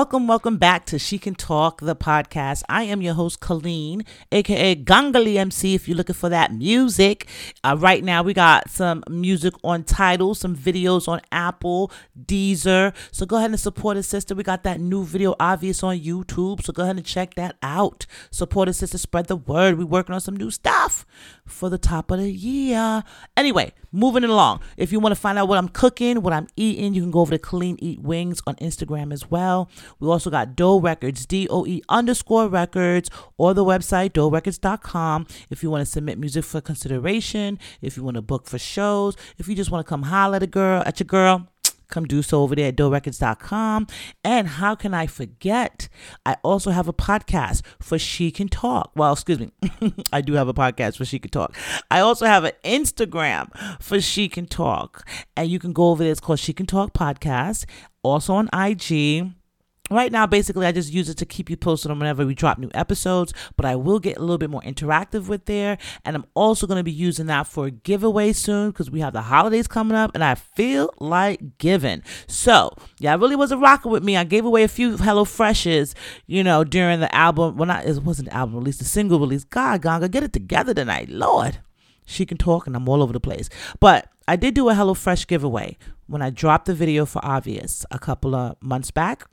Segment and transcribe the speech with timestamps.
[0.00, 2.62] Welcome, welcome back to She Can Talk, the podcast.
[2.70, 7.28] I am your host, Colleen, aka Gangali MC, if you're looking for that music.
[7.62, 12.94] Uh, right now, we got some music on Tidal, some videos on Apple, Deezer.
[13.12, 14.34] So go ahead and support a sister.
[14.34, 16.62] We got that new video, obvious, on YouTube.
[16.62, 18.06] So go ahead and check that out.
[18.30, 19.76] Support a sister, spread the word.
[19.76, 21.04] we working on some new stuff
[21.44, 23.04] for the top of the year.
[23.36, 24.60] Anyway, moving along.
[24.78, 27.20] If you want to find out what I'm cooking, what I'm eating, you can go
[27.20, 29.68] over to Clean Eat Wings on Instagram as well.
[29.98, 35.26] We also got Doe Records, D O E underscore records, or the website, doerecords.com.
[35.50, 39.16] If you want to submit music for consideration, if you want to book for shows,
[39.38, 41.48] if you just want to come holler at a girl, at your girl,
[41.90, 43.86] come do so over there at doerecords.com.
[44.24, 45.88] And how can I forget?
[46.24, 48.92] I also have a podcast for She Can Talk.
[48.94, 49.50] Well, excuse me.
[50.12, 51.56] I do have a podcast for She Can Talk.
[51.90, 53.50] I also have an Instagram
[53.82, 55.06] for She Can Talk.
[55.36, 56.12] And you can go over there.
[56.12, 57.64] It's called She Can Talk Podcast.
[58.02, 59.32] Also on IG
[59.90, 62.58] right now basically i just use it to keep you posted on whenever we drop
[62.58, 66.24] new episodes but i will get a little bit more interactive with there and i'm
[66.34, 69.66] also going to be using that for a giveaway soon because we have the holidays
[69.66, 72.02] coming up and i feel like giving.
[72.26, 74.16] So yeah i really wasn't rocking with me.
[74.16, 75.94] I gave away a few hello freshes
[76.26, 79.44] you know during the album well not it wasn't the album release the single release
[79.44, 81.58] god ganga get it together tonight lord.
[82.06, 83.48] She can talk and i'm all over the place.
[83.78, 85.76] But i did do a hello fresh giveaway
[86.06, 89.24] when i dropped the video for obvious a couple of months back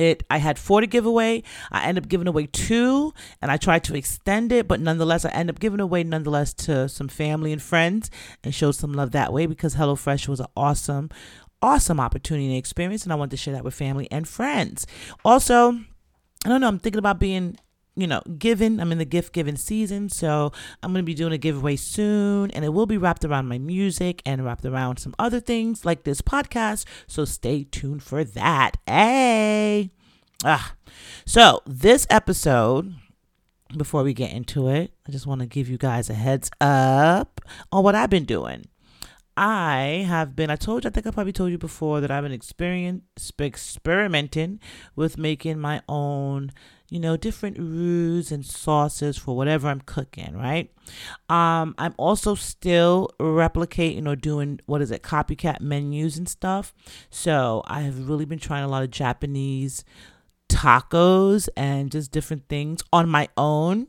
[0.00, 3.56] it i had four to give away i ended up giving away two and i
[3.56, 7.52] tried to extend it but nonetheless i ended up giving away nonetheless to some family
[7.52, 8.10] and friends
[8.42, 11.10] and showed some love that way because HelloFresh was an awesome
[11.62, 14.86] awesome opportunity and experience and i wanted to share that with family and friends.
[15.24, 15.72] Also
[16.44, 17.56] i don't know i'm thinking about being
[17.96, 18.80] you know, giving.
[18.80, 22.50] I'm in the gift giving season, so I'm going to be doing a giveaway soon,
[22.52, 26.04] and it will be wrapped around my music and wrapped around some other things like
[26.04, 26.84] this podcast.
[27.06, 28.76] So stay tuned for that.
[28.86, 29.90] Hey,
[30.44, 30.74] ah,
[31.24, 32.94] so this episode.
[33.76, 37.40] Before we get into it, I just want to give you guys a heads up
[37.70, 38.64] on what I've been doing.
[39.40, 42.22] I have been, I told you, I think I probably told you before that I've
[42.22, 44.60] been experimenting
[44.94, 46.52] with making my own
[46.90, 50.70] you know, different roux and sauces for whatever I'm cooking, right?
[51.28, 56.74] Um, I'm also still replicating or doing what is it, copycat menus and stuff.
[57.08, 59.84] So I have really been trying a lot of Japanese
[60.48, 63.86] tacos and just different things on my own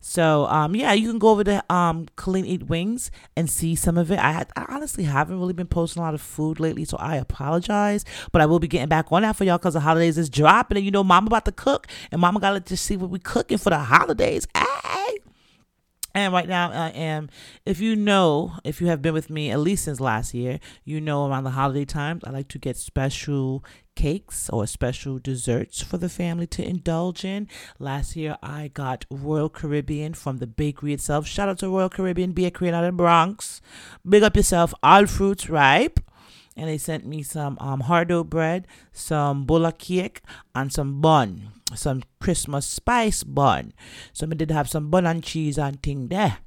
[0.00, 3.98] so um, yeah, you can go over to um, Clean Eat Wings and see some
[3.98, 4.18] of it.
[4.18, 8.04] I, I honestly haven't really been posting a lot of food lately, so I apologize.
[8.32, 10.78] But I will be getting back on that for y'all because the holidays is dropping,
[10.78, 13.58] and you know, Mama about to cook, and Mama gotta just see what we cooking
[13.58, 14.48] for the holidays.
[14.56, 15.18] Hey.
[16.14, 17.28] And right now, I am,
[17.64, 21.00] if you know, if you have been with me at least since last year, you
[21.00, 25.98] know around the holiday times, I like to get special cakes or special desserts for
[25.98, 27.48] the family to indulge in.
[27.78, 31.26] Last year, I got Royal Caribbean from the bakery itself.
[31.26, 33.60] Shout out to Royal Caribbean Bakery out in Bronx.
[34.08, 36.00] Big up yourself, all fruits ripe.
[36.60, 40.20] And they sent me some um, hard dough bread, some bulla cake,
[40.54, 43.72] and some bun, some Christmas spice bun.
[44.12, 46.44] So I did have some bun and cheese and thing there.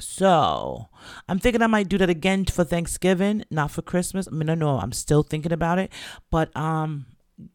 [0.00, 0.88] So
[1.28, 4.28] I'm thinking I might do that again for Thanksgiving, not for Christmas.
[4.28, 5.92] I mean, I know I'm still thinking about it,
[6.30, 7.04] but um,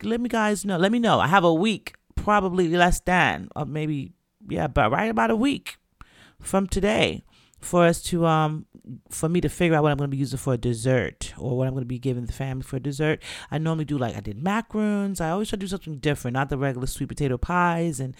[0.03, 0.77] let me guys know.
[0.77, 1.19] Let me know.
[1.19, 4.13] I have a week, probably less than, or maybe
[4.47, 5.77] yeah, but right about a week
[6.39, 7.23] from today
[7.59, 8.65] for us to um
[9.09, 11.57] for me to figure out what I'm going to be using for a dessert or
[11.57, 13.21] what I'm going to be giving the family for dessert.
[13.49, 15.21] I normally do like I did macaroons.
[15.21, 18.15] I always try to do something different, not the regular sweet potato pies and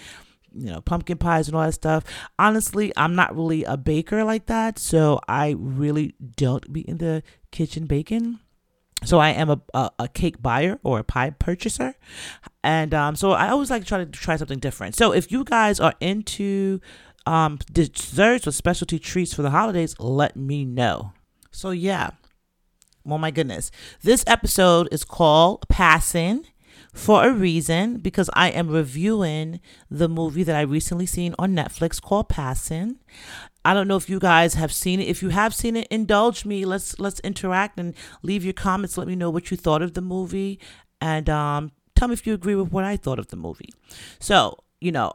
[0.56, 2.04] you know, pumpkin pies and all that stuff.
[2.38, 7.24] Honestly, I'm not really a baker like that, so I really don't be in the
[7.52, 8.40] kitchen baking.
[9.04, 11.96] So I am a, a, a cake buyer or a pie purchaser,
[12.64, 14.96] and um, so I always like to try to try something different.
[14.96, 16.80] So if you guys are into
[17.26, 21.14] um, desserts or specialty treats for the holidays, let me know.
[21.52, 22.12] So yeah,
[23.08, 23.72] oh my goodness,
[24.02, 26.46] this episode is called Passing
[26.94, 29.60] for a reason because I am reviewing
[29.90, 33.00] the movie that I recently seen on Netflix called Passing.
[33.66, 35.08] I don't know if you guys have seen it.
[35.08, 36.66] If you have seen it, indulge me.
[36.66, 38.98] Let's let's interact and leave your comments.
[38.98, 40.60] Let me know what you thought of the movie
[41.00, 43.70] and um, tell me if you agree with what I thought of the movie.
[44.20, 45.14] So, you know,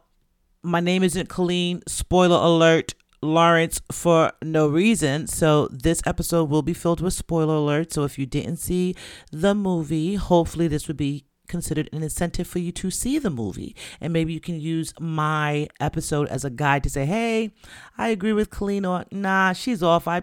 [0.69, 1.83] my name isn't Colleen.
[1.89, 2.95] Spoiler alert.
[3.21, 5.27] Lawrence for no reason.
[5.27, 7.95] So this episode will be filled with spoiler alerts.
[7.95, 8.95] So if you didn't see
[9.33, 13.75] the movie, hopefully this would be considered an incentive for you to see the movie.
[14.01, 17.53] And maybe you can use my episode as a guide to say, hey,
[17.97, 20.07] I agree with Colleen, or nah, she's off.
[20.07, 20.23] I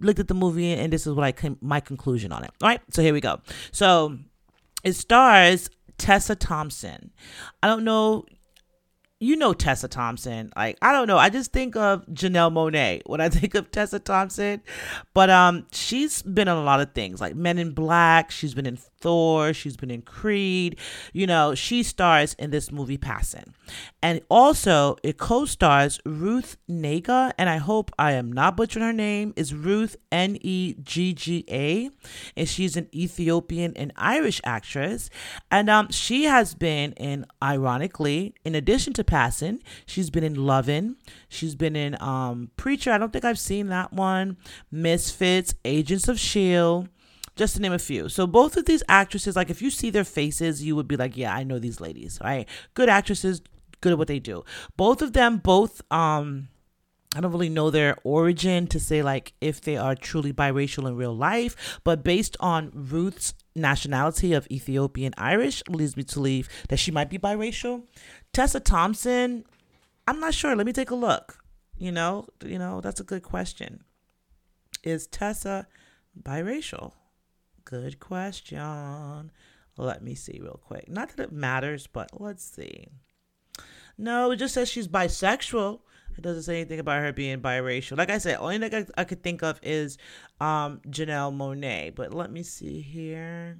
[0.00, 2.50] looked at the movie and this is what I came, my conclusion on it.
[2.60, 3.40] All right, so here we go.
[3.70, 4.18] So
[4.82, 7.12] it stars Tessa Thompson.
[7.62, 8.24] I don't know
[9.18, 10.52] you know Tessa Thompson.
[10.56, 13.98] Like I don't know, I just think of Janelle Monáe when I think of Tessa
[13.98, 14.62] Thompson.
[15.14, 18.30] But um, she's been in a lot of things like Men in Black.
[18.30, 19.54] She's been in Thor.
[19.54, 20.80] She's been in Creed.
[21.12, 23.54] You know, she stars in this movie Passin'.
[24.02, 28.92] And also, it co stars Ruth Negga, and I hope I am not butchering her
[28.92, 31.88] name, is Ruth N E G G A.
[32.36, 35.08] And she's an Ethiopian and Irish actress.
[35.52, 40.96] And um, she has been in, ironically, in addition to Passin', she's been in Lovin',
[41.28, 42.90] she's been in um, Preacher.
[42.90, 44.36] I don't think I've seen that one.
[44.72, 46.88] Misfits, Agents of S.H.I.E.L.D
[47.36, 48.08] just to name a few.
[48.08, 51.16] So both of these actresses, like if you see their faces, you would be like,
[51.16, 52.48] yeah, I know these ladies, right?
[52.74, 53.42] Good actresses,
[53.80, 54.44] good at what they do.
[54.76, 56.48] Both of them, both um
[57.14, 60.96] I don't really know their origin to say like if they are truly biracial in
[60.96, 66.78] real life, but based on Ruth's nationality of Ethiopian Irish leads me to believe that
[66.78, 67.84] she might be biracial.
[68.32, 69.44] Tessa Thompson,
[70.06, 70.54] I'm not sure.
[70.54, 71.38] Let me take a look.
[71.78, 73.82] You know, you know, that's a good question.
[74.82, 75.66] Is Tessa
[76.22, 76.92] biracial?
[77.66, 79.32] Good question.
[79.76, 80.88] Let me see real quick.
[80.88, 82.86] Not that it matters, but let's see.
[83.98, 85.80] No, it just says she's bisexual.
[86.16, 87.98] It doesn't say anything about her being biracial.
[87.98, 89.98] Like I said, only thing I, I could think of is
[90.40, 91.94] um, Janelle Monáe.
[91.94, 93.58] But let me see here.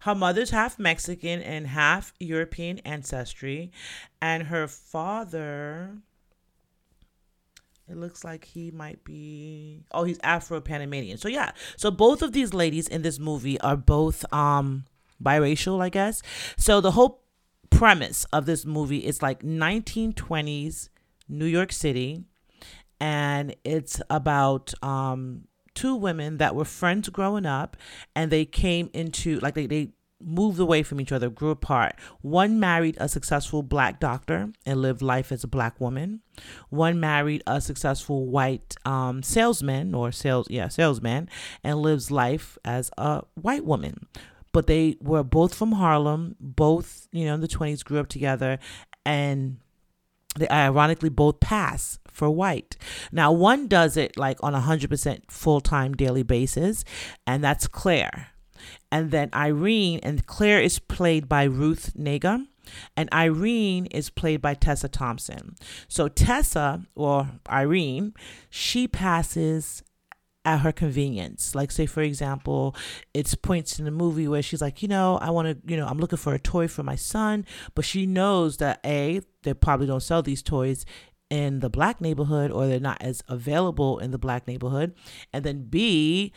[0.00, 3.72] Her mother's half Mexican and half European ancestry,
[4.20, 6.02] and her father
[7.88, 11.18] it looks like he might be oh he's Afro Panamanian.
[11.18, 11.52] So yeah.
[11.76, 14.84] So both of these ladies in this movie are both um
[15.22, 16.22] biracial, I guess.
[16.56, 17.22] So the whole
[17.70, 20.88] premise of this movie is like 1920s
[21.28, 22.24] New York City
[23.00, 25.44] and it's about um
[25.74, 27.76] two women that were friends growing up
[28.14, 29.90] and they came into like they, they
[30.24, 31.94] moved away from each other, grew apart.
[32.22, 36.20] One married a successful black doctor and lived life as a black woman.
[36.70, 41.28] One married a successful white um, salesman or sales, yeah, salesman,
[41.62, 44.06] and lives life as a white woman.
[44.52, 48.58] But they were both from Harlem, both, you know, in the 20s, grew up together,
[49.04, 49.58] and
[50.36, 52.76] they ironically both pass for white.
[53.10, 56.84] Now, one does it like on a 100% full time daily basis,
[57.26, 58.33] and that's Claire
[58.94, 62.46] and then Irene and Claire is played by Ruth Negga
[62.96, 65.56] and Irene is played by Tessa Thompson.
[65.88, 68.14] So Tessa or Irene,
[68.50, 69.82] she passes
[70.44, 71.56] at her convenience.
[71.56, 72.76] Like say for example,
[73.12, 75.88] it's points in the movie where she's like, you know, I want to, you know,
[75.88, 79.88] I'm looking for a toy for my son, but she knows that A, they probably
[79.88, 80.86] don't sell these toys
[81.30, 84.94] in the black neighborhood or they're not as available in the black neighborhood.
[85.32, 86.32] And then B,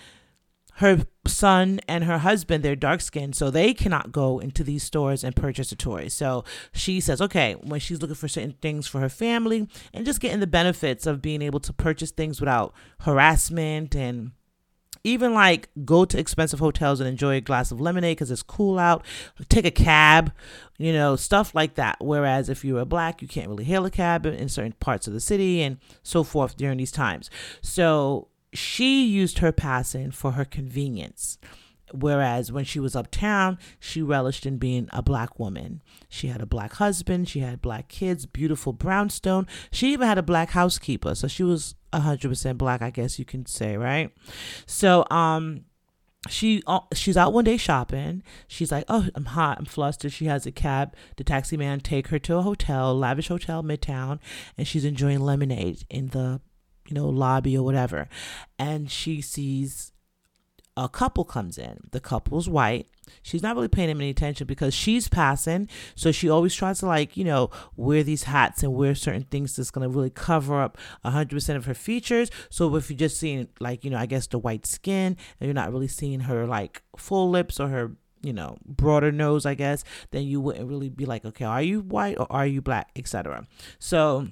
[0.78, 5.24] her son and her husband they're dark skinned so they cannot go into these stores
[5.24, 6.08] and purchase a toy.
[6.08, 10.20] So she says okay when she's looking for certain things for her family and just
[10.20, 14.32] getting the benefits of being able to purchase things without harassment and
[15.04, 18.78] even like go to expensive hotels and enjoy a glass of lemonade because it's cool
[18.78, 19.06] out
[19.50, 20.32] take a cab
[20.78, 21.98] you know stuff like that.
[22.00, 25.14] Whereas if you're a black you can't really hail a cab in certain parts of
[25.14, 27.32] the city and so forth during these times.
[27.62, 31.38] So she used her passing for her convenience.
[31.94, 35.82] Whereas when she was uptown, she relished in being a black woman.
[36.10, 39.48] She had a black husband, she had black kids, beautiful brownstone.
[39.72, 41.16] She even had a black housekeeper.
[41.16, 44.12] So she was 100% black, I guess you can say, right?
[44.66, 45.64] So, um,
[46.30, 48.24] she uh, she's out one day shopping.
[48.48, 49.60] She's like, "Oh, I'm hot.
[49.60, 50.94] I'm flustered." She has a cab.
[51.16, 54.20] The taxi man take her to a hotel, lavish hotel midtown,
[54.58, 56.42] and she's enjoying lemonade in the
[56.88, 58.08] you know, lobby or whatever.
[58.58, 59.92] And she sees
[60.78, 61.80] a couple comes in.
[61.92, 62.88] The couple's white.
[63.24, 65.68] She's not really paying him any attention because she's passing.
[65.96, 69.56] So she always tries to like, you know, wear these hats and wear certain things
[69.56, 72.30] that's gonna really cover up hundred percent of her features.
[72.50, 75.54] So if you're just seeing like, you know, I guess the white skin and you're
[75.54, 77.92] not really seeing her like full lips or her
[78.24, 81.82] you know broader nose i guess then you wouldn't really be like okay are you
[81.82, 83.46] white or are you black etc
[83.78, 84.28] so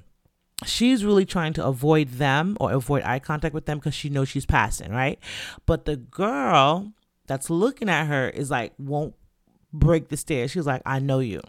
[0.64, 4.30] she's really trying to avoid them or avoid eye contact with them because she knows
[4.30, 5.20] she's passing, right?
[5.66, 6.94] But the girl
[7.28, 9.16] that's looking at her is like, won't
[9.74, 10.52] break the stairs.
[10.52, 11.42] She's like, I know you.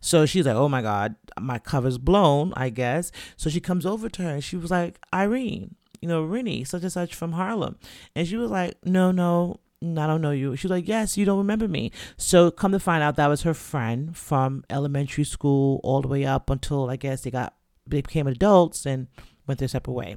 [0.00, 3.10] So she's like, oh my God, my cover's blown, I guess.
[3.36, 6.82] So she comes over to her and she was like, Irene, you know, Rennie, such
[6.82, 7.76] and such from Harlem.
[8.14, 10.54] And she was like, no, no, I don't know you.
[10.56, 11.90] She was like, Yes, you don't remember me.
[12.16, 16.24] So come to find out that was her friend from elementary school all the way
[16.24, 17.54] up until I guess they got
[17.86, 19.08] they became adults and
[19.46, 20.16] went their separate way.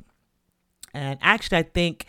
[0.93, 2.05] And actually, I think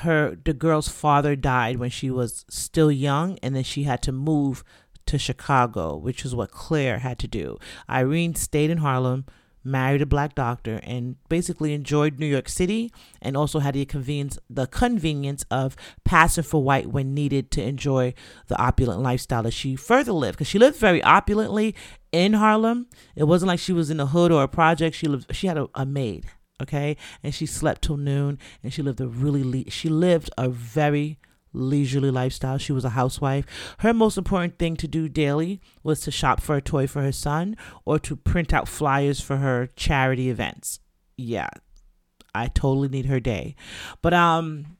[0.00, 4.12] her the girl's father died when she was still young, and then she had to
[4.12, 4.64] move
[5.06, 7.58] to Chicago, which is what Claire had to do.
[7.88, 9.24] Irene stayed in Harlem,
[9.66, 14.38] married a black doctor, and basically enjoyed New York City and also had the convenience
[14.48, 18.14] the convenience of passing for white when needed to enjoy
[18.48, 20.38] the opulent lifestyle that she further lived.
[20.38, 21.74] Because she lived very opulently
[22.12, 22.86] in Harlem.
[23.14, 24.96] It wasn't like she was in a hood or a project.
[24.96, 26.26] She lived she had a, a maid
[26.62, 30.48] okay and she slept till noon and she lived a really le- she lived a
[30.48, 31.18] very
[31.56, 32.58] leisurely lifestyle.
[32.58, 33.46] She was a housewife.
[33.78, 37.12] Her most important thing to do daily was to shop for a toy for her
[37.12, 40.80] son or to print out flyers for her charity events.
[41.16, 41.48] Yeah.
[42.34, 43.56] I totally need her day.
[44.02, 44.76] But um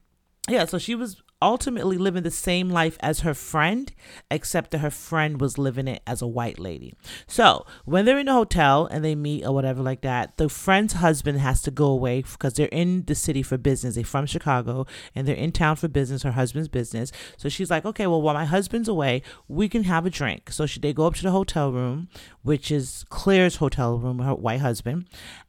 [0.49, 3.93] yeah, so she was ultimately living the same life as her friend,
[4.31, 6.93] except that her friend was living it as a white lady.
[7.27, 10.93] So when they're in a hotel and they meet or whatever like that, the friend's
[10.93, 13.95] husband has to go away because they're in the city for business.
[13.95, 17.11] They're from Chicago and they're in town for business, her husband's business.
[17.37, 20.51] So she's like, okay, well, while my husband's away, we can have a drink.
[20.51, 22.09] So she, they go up to the hotel room,
[22.41, 25.07] which is Claire's hotel room, her white husband,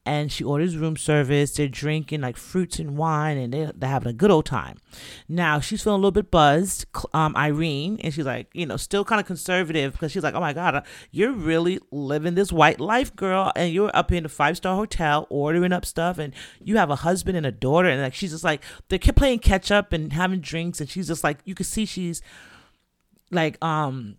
[0.08, 1.52] and she orders room service.
[1.52, 4.78] They're drinking like fruits and wine, and they, they're having a good old time.
[5.28, 9.04] Now she's feeling a little bit buzzed, um, Irene, and she's like, you know, still
[9.04, 12.80] kind of conservative because she's like, oh my god, uh, you're really living this white
[12.80, 16.32] life, girl, and you're up in a five star hotel ordering up stuff, and
[16.64, 19.70] you have a husband and a daughter, and like she's just like they're playing catch
[19.70, 22.22] up and having drinks, and she's just like you can see she's
[23.30, 24.16] like um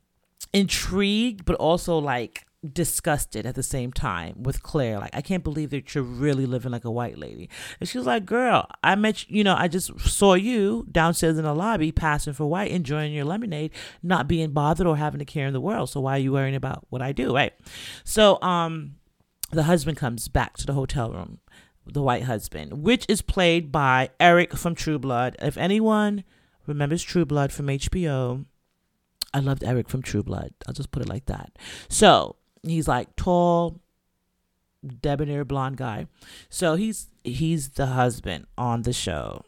[0.54, 5.00] intrigued, but also like disgusted at the same time with Claire.
[5.00, 7.50] Like, I can't believe that you're really living like a white lady.
[7.80, 11.46] And she was like, Girl, I met you know, I just saw you downstairs in
[11.46, 13.72] the lobby passing for white, enjoying your lemonade,
[14.04, 15.90] not being bothered or having to care in the world.
[15.90, 17.36] So why are you worrying about what I do?
[17.36, 17.54] Right.
[18.04, 18.96] So um
[19.52, 21.40] the husband comes back to the hotel room,
[21.86, 25.36] the white husband, which is played by Eric from True Blood.
[25.42, 26.24] If anyone
[26.68, 28.46] remembers True Blood from HBO,
[29.34, 30.54] I loved Eric from True Blood.
[30.68, 31.58] I'll just put it like that.
[31.88, 33.80] So he's like tall,
[35.02, 36.08] debonair blonde guy.
[36.50, 39.44] So he's he's the husband on the show.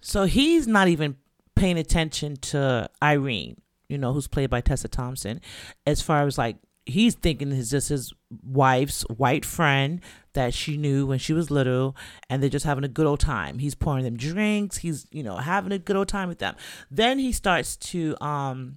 [0.00, 1.16] So he's not even
[1.54, 3.56] paying attention to Irene,
[3.88, 5.40] you know, who's played by Tessa Thompson,
[5.86, 10.00] as far as like he's thinking is just his wife's white friend
[10.34, 11.96] that she knew when she was little
[12.28, 15.36] and they're just having a good old time he's pouring them drinks he's you know
[15.36, 16.54] having a good old time with them
[16.90, 18.76] then he starts to um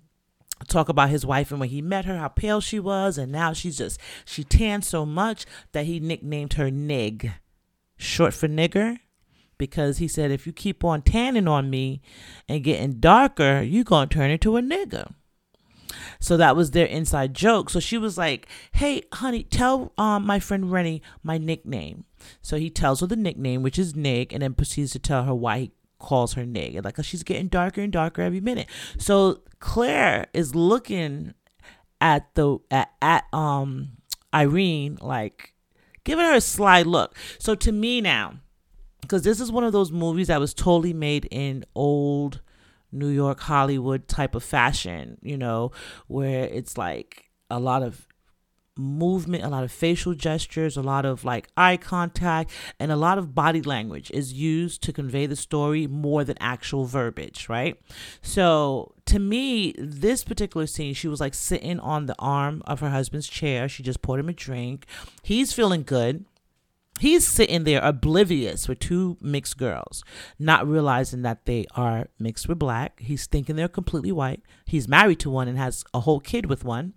[0.65, 3.53] talk about his wife and when he met her how pale she was and now
[3.53, 7.31] she's just she tanned so much that he nicknamed her nig.
[7.97, 8.99] Short for nigger.
[9.57, 12.01] Because he said if you keep on tanning on me
[12.47, 15.13] and getting darker you're going to turn into a nigger.
[16.19, 17.69] So that was their inside joke.
[17.69, 22.05] So she was like hey honey tell um, my friend rennie my nickname.
[22.41, 25.35] So he tells her the nickname which is nig and then proceeds to tell her
[25.35, 30.27] why he calls her nig like she's getting darker and darker every minute so Claire
[30.33, 31.33] is looking
[31.99, 33.97] at the at, at um
[34.33, 35.53] Irene like
[36.03, 37.15] giving her a sly look.
[37.37, 38.35] So to me now,
[39.01, 42.41] because this is one of those movies that was totally made in old
[42.91, 45.71] New York Hollywood type of fashion, you know,
[46.07, 48.06] where it's like a lot of
[48.77, 53.17] movement, a lot of facial gestures, a lot of like eye contact, and a lot
[53.17, 57.79] of body language is used to convey the story more than actual verbiage, right?
[58.21, 62.89] So to me, this particular scene, she was like sitting on the arm of her
[62.89, 63.69] husband's chair.
[63.69, 64.85] She just poured him a drink.
[65.23, 66.25] He's feeling good
[66.99, 70.03] he's sitting there oblivious with two mixed girls,
[70.39, 72.99] not realizing that they are mixed with black.
[72.99, 74.41] He's thinking they're completely white.
[74.65, 76.93] He's married to one and has a whole kid with one.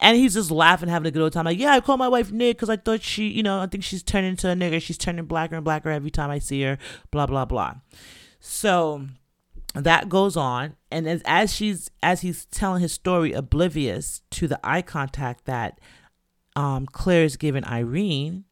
[0.00, 1.44] And he's just laughing, having a good old time.
[1.44, 3.84] Like, yeah, I call my wife Nig because I thought she, you know, I think
[3.84, 4.80] she's turning into a nigger.
[4.80, 6.78] She's turning blacker and blacker every time I see her,
[7.10, 7.74] blah, blah, blah.
[8.40, 9.06] So
[9.74, 10.76] that goes on.
[10.90, 15.80] And as, as she's, as he's telling his story, oblivious to the eye contact that
[16.56, 18.44] um, Claire is giving Irene,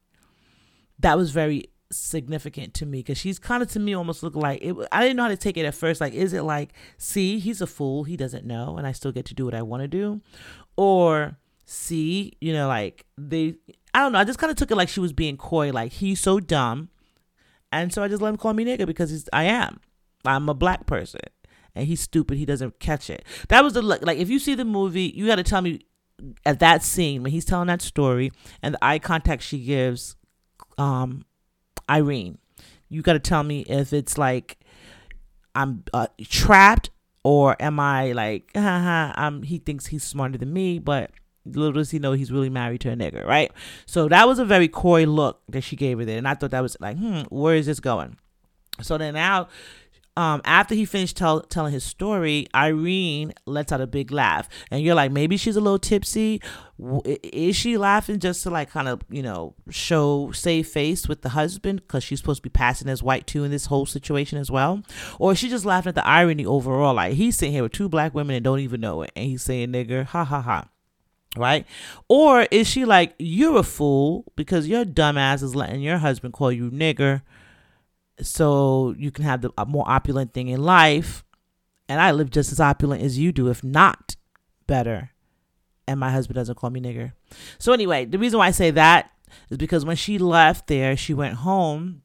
[1.03, 4.61] that was very significant to me because she's kind of to me almost look like
[4.61, 6.01] it, I didn't know how to take it at first.
[6.01, 9.25] Like, is it like, see, he's a fool, he doesn't know, and I still get
[9.27, 10.21] to do what I want to do,
[10.75, 13.55] or see, you know, like they,
[13.93, 14.19] I don't know.
[14.19, 16.89] I just kind of took it like she was being coy, like he's so dumb,
[17.71, 19.79] and so I just let him call me nigga because he's I am,
[20.25, 21.21] I'm a black person,
[21.75, 22.37] and he's stupid.
[22.37, 23.23] He doesn't catch it.
[23.49, 24.03] That was the look.
[24.05, 24.17] like.
[24.17, 25.81] If you see the movie, you got to tell me
[26.45, 28.31] at that scene when he's telling that story
[28.61, 30.15] and the eye contact she gives
[30.77, 31.25] um,
[31.89, 32.37] Irene.
[32.89, 34.57] You got to tell me if it's like
[35.55, 36.89] I'm uh, trapped
[37.23, 41.11] or am I like, haha, I'm, he thinks he's smarter than me, but
[41.45, 43.51] little does he know he's really married to a nigger, right?
[43.85, 46.17] So that was a very coy look that she gave her there.
[46.17, 48.17] And I thought that was like, hmm, where is this going?
[48.81, 49.49] So then now
[50.15, 54.81] um, after he finished tell, telling his story, Irene lets out a big laugh, and
[54.81, 56.41] you're like, maybe she's a little tipsy.
[57.05, 61.29] Is she laughing just to like kind of you know show save face with the
[61.29, 64.51] husband because she's supposed to be passing as white too in this whole situation as
[64.51, 64.83] well,
[65.17, 66.93] or is she just laughing at the irony overall?
[66.93, 69.43] Like he's sitting here with two black women and don't even know it, and he's
[69.43, 70.69] saying nigger, ha ha ha
[71.35, 71.65] right?
[72.07, 76.51] Or is she like, you're a fool because your dumbass is letting your husband call
[76.51, 77.23] you nigger
[78.21, 81.23] so you can have the uh, more opulent thing in life.
[81.89, 84.15] And I live just as opulent as you do, if not
[84.67, 85.11] better.
[85.87, 87.11] And my husband doesn't call me nigger.
[87.57, 89.11] So, anyway, the reason why I say that
[89.49, 92.02] is because when she left there, she went home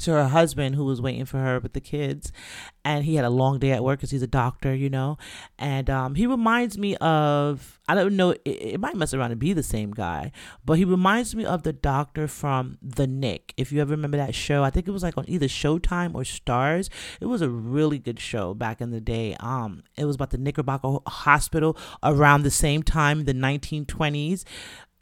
[0.00, 2.32] to her husband who was waiting for her with the kids
[2.84, 5.16] and he had a long day at work because he's a doctor you know?
[5.58, 9.38] And um, he reminds me of i don't know it, it, might mess around and
[9.38, 10.32] be the same guy
[10.64, 13.52] but he reminds me of the doctor from the Knick.
[13.56, 16.22] If you ever remember that show i think it was like on either showtime or
[16.22, 16.88] Starz
[17.20, 19.36] it was a really good show back in the day.
[19.40, 24.44] Um it was about the knickerbocker hospital around the same time the 1920s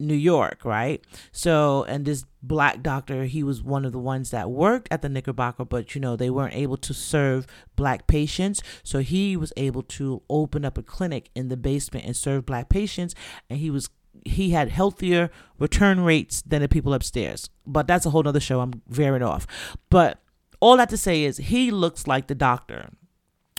[0.03, 1.05] New York, right?
[1.31, 5.09] So, and this black doctor, he was one of the ones that worked at the
[5.09, 8.63] Knickerbocker, but you know, they weren't able to serve black patients.
[8.83, 12.69] So he was able to open up a clinic in the basement and serve black
[12.69, 13.15] patients.
[13.49, 13.89] And he was
[14.25, 17.49] he had healthier return rates than the people upstairs.
[17.67, 18.61] But that's a whole nother show.
[18.61, 19.47] I'm veering off.
[19.89, 20.21] But
[20.61, 22.91] all that to say is he looks like the doctor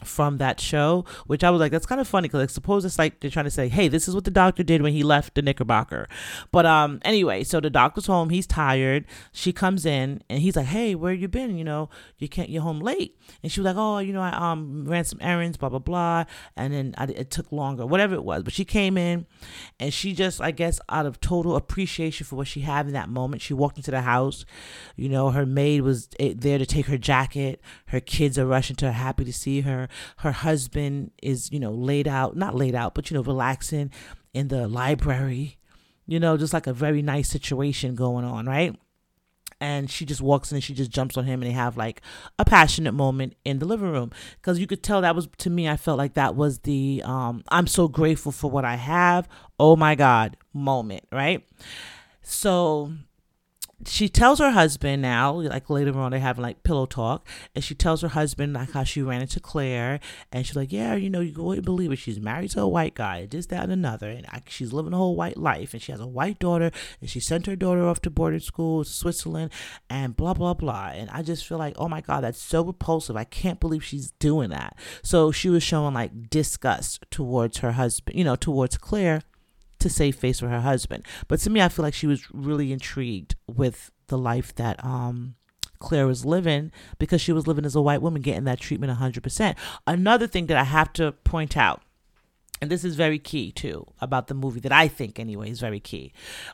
[0.03, 2.99] from that show, which I was like, that's kind of funny because I suppose it's
[2.99, 5.35] like they're trying to say, hey, this is what the doctor did when he left
[5.35, 6.07] the Knickerbocker.
[6.51, 8.29] But um, anyway, so the doctor's home.
[8.29, 9.05] He's tired.
[9.31, 11.57] She comes in and he's like, hey, where you been?
[11.57, 12.49] You know, you can't.
[12.49, 13.17] You're home late.
[13.41, 16.25] And she was like, oh, you know, I um ran some errands, blah blah blah,
[16.55, 18.43] and then I, it took longer, whatever it was.
[18.43, 19.25] But she came in,
[19.79, 23.09] and she just, I guess, out of total appreciation for what she had in that
[23.09, 24.45] moment, she walked into the house.
[24.95, 27.61] You know, her maid was eh, there to take her jacket.
[27.87, 29.87] Her kids are rushing to her, happy to see her
[30.17, 33.91] her husband is, you know, laid out, not laid out, but, you know, relaxing
[34.33, 35.57] in the library,
[36.07, 38.75] you know, just like a very nice situation going on, right?
[39.63, 42.01] and she just walks in and she just jumps on him and they have like
[42.37, 44.11] a passionate moment in the living room.
[44.35, 47.43] Because you could tell that was to me i felt like that was the um
[47.47, 49.27] i'm so grateful for what i have.
[49.57, 51.47] Oh my god moment right?
[52.21, 52.91] So
[53.87, 57.75] she tells her husband now, like later on, they're having like pillow talk, and she
[57.75, 59.99] tells her husband like how she ran into Claire,
[60.31, 61.97] and she's like, yeah, you know, you wouldn't believe it.
[61.97, 64.97] She's married to a white guy, this, that, and another, and I, she's living a
[64.97, 68.01] whole white life, and she has a white daughter, and she sent her daughter off
[68.01, 69.51] to boarding school, Switzerland,
[69.89, 70.91] and blah blah blah.
[70.93, 73.15] And I just feel like, oh my god, that's so repulsive.
[73.15, 74.77] I can't believe she's doing that.
[75.03, 79.21] So she was showing like disgust towards her husband, you know, towards Claire
[79.83, 81.05] to save face for her husband.
[81.27, 85.35] But to me, I feel like she was really intrigued with the life that um
[85.79, 89.55] Claire was living because she was living as a white woman, getting that treatment 100%.
[89.85, 91.81] Another thing that I have to point out,
[92.61, 95.81] and this is very key too about the movie that I think anyway is very
[95.81, 96.13] key.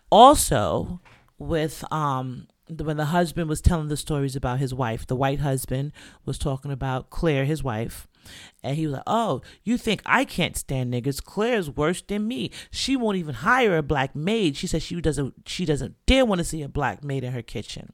[0.09, 0.99] Also,
[1.37, 5.91] with um when the husband was telling the stories about his wife, the white husband
[6.25, 8.07] was talking about Claire, his wife,
[8.63, 11.23] and he was like, Oh, you think I can't stand niggas?
[11.23, 12.51] Claire's worse than me.
[12.71, 14.55] She won't even hire a black maid.
[14.55, 17.41] She says she doesn't she doesn't dare want to see a black maid in her
[17.41, 17.93] kitchen.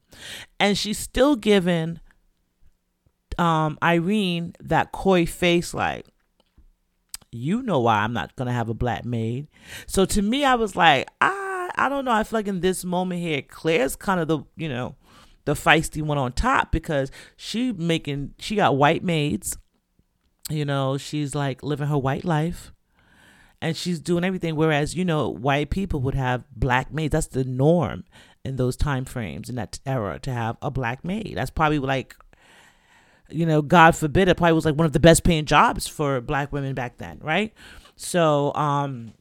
[0.59, 1.99] And she's still giving
[3.37, 6.05] um Irene that coy face like
[7.31, 9.47] you know why I'm not gonna have a black maid.
[9.87, 12.11] So to me, I was like, I I don't know.
[12.11, 14.95] I feel like in this moment here, Claire's kind of the you know
[15.45, 19.57] the feisty one on top because she making she got white maids
[20.49, 22.71] you know she's like living her white life
[23.61, 27.11] and she's doing everything whereas you know white people would have black maids.
[27.13, 28.03] That's the norm
[28.43, 31.33] in those time frames in that era to have a black maid.
[31.35, 32.15] That's probably like
[33.29, 36.21] you know god forbid it probably was like one of the best paying jobs for
[36.21, 37.53] black women back then right?
[37.95, 39.13] So um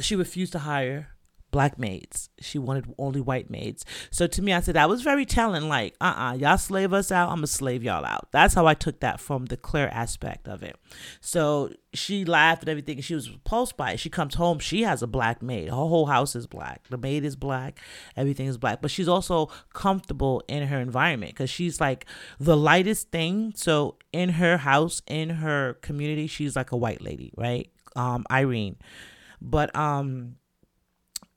[0.00, 1.08] she refused to hire
[1.50, 2.30] black maids.
[2.40, 3.84] She wanted only white maids.
[4.10, 5.68] So to me, I said that was very telling.
[5.68, 7.28] Like, uh uh-uh, uh, you all slave us out.
[7.28, 8.28] I'm gonna slave y'all out.
[8.32, 10.76] That's how I took that from the Claire aspect of it.
[11.20, 14.00] So she laughed at everything and she was repulsed by it.
[14.00, 15.68] She comes home, she has a black maid.
[15.68, 16.88] Her whole house is black.
[16.88, 17.80] The maid is black,
[18.16, 18.80] everything is black.
[18.80, 22.06] But she's also comfortable in her environment because she's like
[22.38, 23.52] the lightest thing.
[23.56, 27.70] So in her house, in her community, she's like a white lady, right?
[27.96, 28.76] Um, Irene.
[29.40, 30.36] But um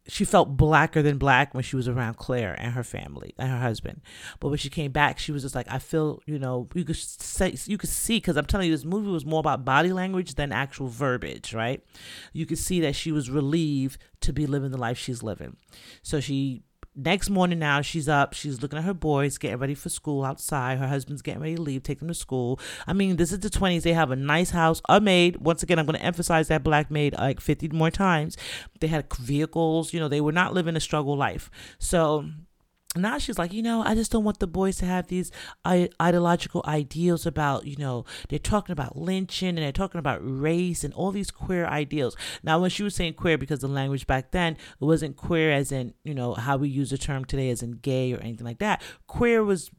[0.07, 3.59] she felt blacker than black when she was around Claire and her family and her
[3.59, 4.01] husband.
[4.39, 6.97] But when she came back, she was just like, I feel, you know, you could
[6.97, 10.35] say, you could see, because I'm telling you, this movie was more about body language
[10.35, 11.81] than actual verbiage, right?
[12.33, 15.55] You could see that she was relieved to be living the life she's living.
[16.01, 16.63] So she
[16.95, 18.33] next morning now she's up.
[18.33, 20.77] She's looking at her boys getting ready for school outside.
[20.77, 22.59] Her husband's getting ready to leave take them to school.
[22.87, 25.37] I mean this is the 20s they have a nice house a maid.
[25.37, 28.37] Once again i'm going to emphasize that black maid like 50 more times.
[28.79, 29.93] They had vehicles.
[29.93, 31.49] You know they were not living a struggle life.
[31.79, 32.25] So
[32.95, 35.31] now she's like, you know, I just don't want the boys to have these
[35.65, 40.93] ideological ideals about, you know, they're talking about lynching and they're talking about race and
[40.93, 42.15] all these queer ideals.
[42.43, 45.71] Now, when she was saying queer, because the language back then, it wasn't queer as
[45.71, 48.59] in, you know, how we use the term today as in gay or anything like
[48.59, 48.81] that.
[49.07, 49.71] Queer was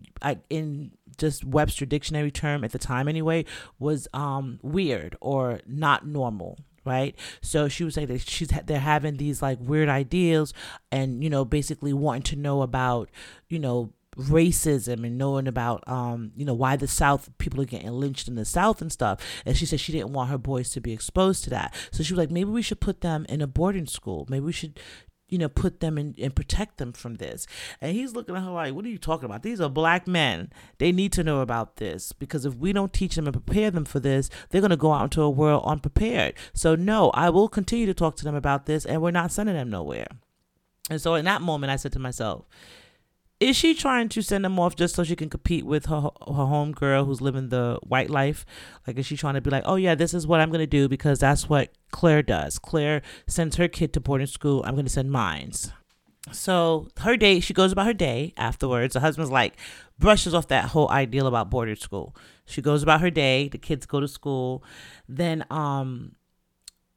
[0.50, 3.44] in just Webster dictionary term at the time anyway,
[3.78, 7.14] was um, weird or not normal, right?
[7.42, 10.52] So she was saying that she's they're having these like weird ideals,
[10.90, 13.10] and you know, basically wanting to know about
[13.48, 17.90] you know racism and knowing about um you know why the south people are getting
[17.90, 19.20] lynched in the south and stuff.
[19.44, 21.74] And she said she didn't want her boys to be exposed to that.
[21.90, 24.26] So she was like maybe we should put them in a boarding school.
[24.28, 24.78] Maybe we should
[25.28, 27.46] you know, put them in and protect them from this.
[27.80, 29.42] And he's looking at her like, what are you talking about?
[29.42, 30.50] These are black men.
[30.78, 33.84] They need to know about this because if we don't teach them and prepare them
[33.84, 36.34] for this, they're going to go out into a world unprepared.
[36.52, 39.56] So, no, I will continue to talk to them about this and we're not sending
[39.56, 40.08] them nowhere.
[40.90, 42.44] And so, in that moment, I said to myself,
[43.44, 46.46] is she trying to send them off just so she can compete with her her
[46.46, 48.46] home girl who's living the white life?
[48.86, 50.88] Like, is she trying to be like, oh yeah, this is what I'm gonna do
[50.88, 52.58] because that's what Claire does.
[52.58, 54.62] Claire sends her kid to boarding school.
[54.64, 55.72] I'm gonna send mine's.
[56.32, 58.94] So her day, she goes about her day afterwards.
[58.94, 59.58] The husband's like
[59.98, 62.16] brushes off that whole ideal about boarding school.
[62.46, 63.48] She goes about her day.
[63.48, 64.64] The kids go to school.
[65.06, 66.16] Then um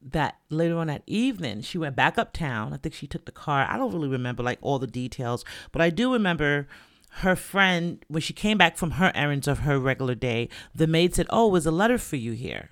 [0.01, 2.73] that later on that evening she went back uptown.
[2.73, 3.65] I think she took the car.
[3.69, 6.67] I don't really remember like all the details but i do remember
[7.21, 11.15] her friend when she came back from her errands of her regular day the maid
[11.15, 12.69] said oh was a letter for you here.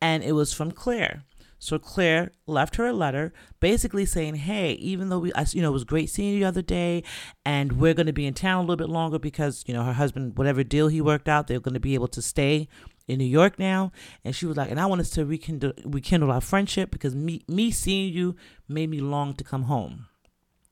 [0.00, 1.22] And it was from claire.
[1.58, 5.72] So claire left her a letter basically saying hey even though we you know it
[5.72, 7.02] was great seeing you the other day
[7.44, 9.94] and we're going to be in town a little bit longer because you know her
[9.94, 12.68] husband whatever deal he worked out they're going to be able to stay
[13.06, 13.92] in New York now,
[14.24, 17.42] and she was like, and I want us to rekindle rekindle our friendship because me
[17.48, 18.36] me seeing you
[18.68, 20.06] made me long to come home.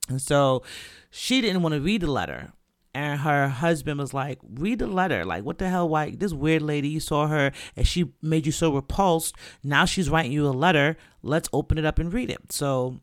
[0.09, 0.63] And so
[1.09, 2.53] she didn't want to read the letter.
[2.95, 5.25] And her husband was like, read the letter.
[5.25, 5.89] Like, what the hell?
[5.89, 9.35] Why this weird lady, you saw her and she made you so repulsed.
[9.63, 10.95] Now she's writing you a letter.
[11.23, 12.51] Let's open it up and read it.
[12.51, 12.99] So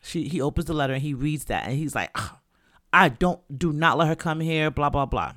[0.00, 2.16] she he opens the letter and he reads that and he's like,
[2.92, 5.32] I don't do not let her come here, blah blah blah.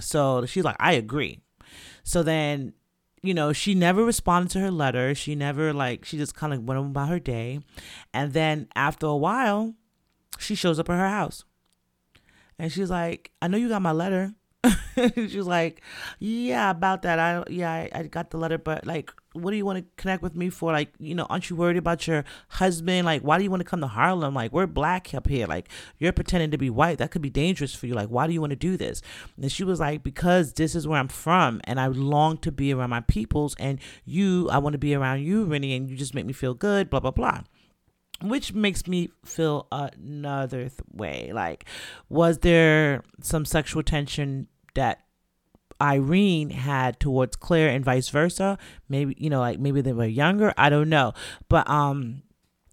[0.00, 1.40] So she's like, I agree.
[2.02, 2.72] So then,
[3.22, 5.14] you know, she never responded to her letter.
[5.14, 7.60] She never like she just kind of went about her day.
[8.14, 9.74] And then after a while,
[10.38, 11.44] she shows up at her house.
[12.58, 14.34] And she's like, I know you got my letter.
[15.14, 15.82] she's like,
[16.18, 17.18] yeah, about that.
[17.18, 20.22] I yeah, I, I got the letter, but like, what do you want to connect
[20.22, 20.72] with me for?
[20.72, 23.04] Like, you know, aren't you worried about your husband?
[23.04, 24.34] Like, why do you want to come to Harlem?
[24.34, 25.46] Like, we're black up here.
[25.46, 26.98] Like, you're pretending to be white.
[26.98, 27.94] That could be dangerous for you.
[27.94, 29.02] Like, why do you want to do this?
[29.40, 32.72] And she was like, because this is where I'm from, and I long to be
[32.72, 36.14] around my peoples, and you, I want to be around you, Rennie, and you just
[36.14, 36.90] make me feel good.
[36.90, 37.40] Blah blah blah
[38.22, 41.30] which makes me feel another th- way.
[41.32, 41.64] Like,
[42.08, 45.04] was there some sexual tension that
[45.80, 48.58] Irene had towards Claire and vice versa.
[48.88, 50.52] Maybe, you know, like maybe they were younger.
[50.56, 51.14] I don't know.
[51.48, 52.22] But um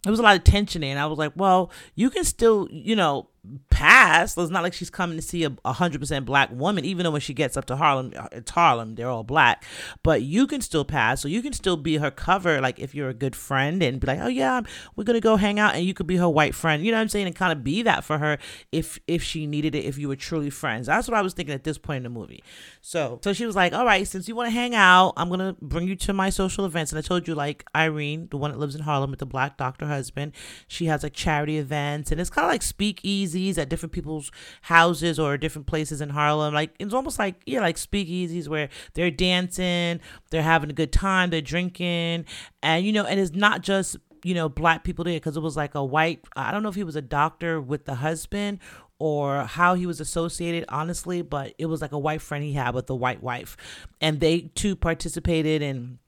[0.04, 2.96] there was a lot of tension and I was like, well, you can still, you
[2.96, 3.30] know,
[3.70, 4.38] pass.
[4.38, 7.22] It's not like she's coming to see a hundred percent black woman, even though when
[7.22, 9.64] she gets up to Harlem, uh, it's Harlem, they're all black.
[10.04, 12.60] But you can still pass, so you can still be her cover.
[12.62, 14.62] Like if you're a good friend and be like, oh yeah,
[14.96, 16.84] we're gonna go hang out, and you could be her white friend.
[16.84, 17.28] You know what I'm saying?
[17.28, 18.38] And kind of be that for her
[18.72, 20.88] if if she needed it, if you were truly friends.
[20.88, 22.44] That's what I was thinking at this point in the movie.
[22.82, 25.56] So so she was like, all right, since you want to hang out, I'm gonna
[25.62, 26.92] bring you to my social events.
[26.92, 29.58] And I told you like Irene, the one that lives in Harlem with the black
[29.58, 30.34] doctor husband,
[30.68, 34.32] she has like charity events, and it's kind of like speakeasy speakeasies at different people's
[34.62, 36.54] houses or different places in Harlem.
[36.54, 41.30] Like it's almost like yeah, like speakeasies where they're dancing, they're having a good time,
[41.30, 42.26] they're drinking,
[42.62, 45.58] and you know, and it's not just you know black people there because it was
[45.58, 46.26] like a white.
[46.36, 48.60] I don't know if he was a doctor with the husband
[49.00, 52.74] or how he was associated, honestly, but it was like a white friend he had
[52.74, 53.56] with a white wife,
[54.02, 56.00] and they too participated in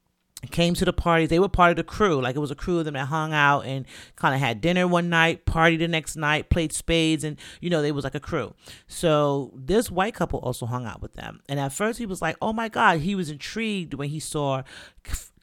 [0.52, 1.30] came to the parties.
[1.30, 2.22] They were part of the crew.
[2.22, 4.88] Like it was a crew of them that hung out and kind of had dinner
[4.88, 8.20] one night, party the next night, played spades, and you know, they was like a
[8.20, 8.54] crew.
[8.88, 11.42] So this white couple also hung out with them.
[11.50, 14.64] And at first he was like, oh my God, he was intrigued when he saw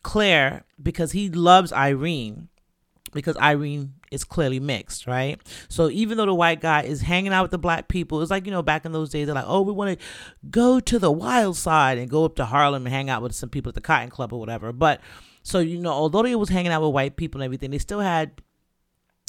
[0.02, 2.48] Claire because he loves Irene
[3.12, 5.40] because Irene is clearly mixed, right?
[5.68, 8.46] So even though the white guy is hanging out with the black people, it's like,
[8.46, 10.06] you know, back in those days, they're like, oh, we want to
[10.50, 13.48] go to the wild side and go up to Harlem and hang out with some
[13.48, 14.72] people at the Cotton Club or whatever.
[14.72, 15.00] But
[15.42, 18.00] so, you know, although they was hanging out with white people and everything, they still
[18.00, 18.40] had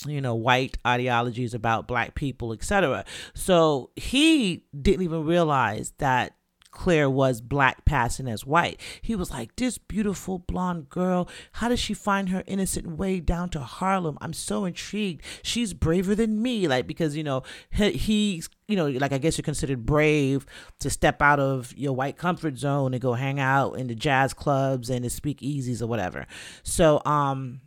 [0.05, 6.36] you know white ideologies about black people etc so he didn't even realize that
[6.77, 8.79] Claire was black passing as white.
[9.01, 13.49] He was like, This beautiful blonde girl, how does she find her innocent way down
[13.49, 14.15] to Harlem?
[14.21, 15.23] I'm so intrigued.
[15.41, 16.67] She's braver than me.
[16.67, 20.45] Like, because, you know, he, he's, you know, like I guess you're considered brave
[20.79, 24.35] to step out of your white comfort zone and go hang out in the jazz
[24.35, 26.27] clubs and the speakeasies or whatever.
[26.61, 27.61] So, um,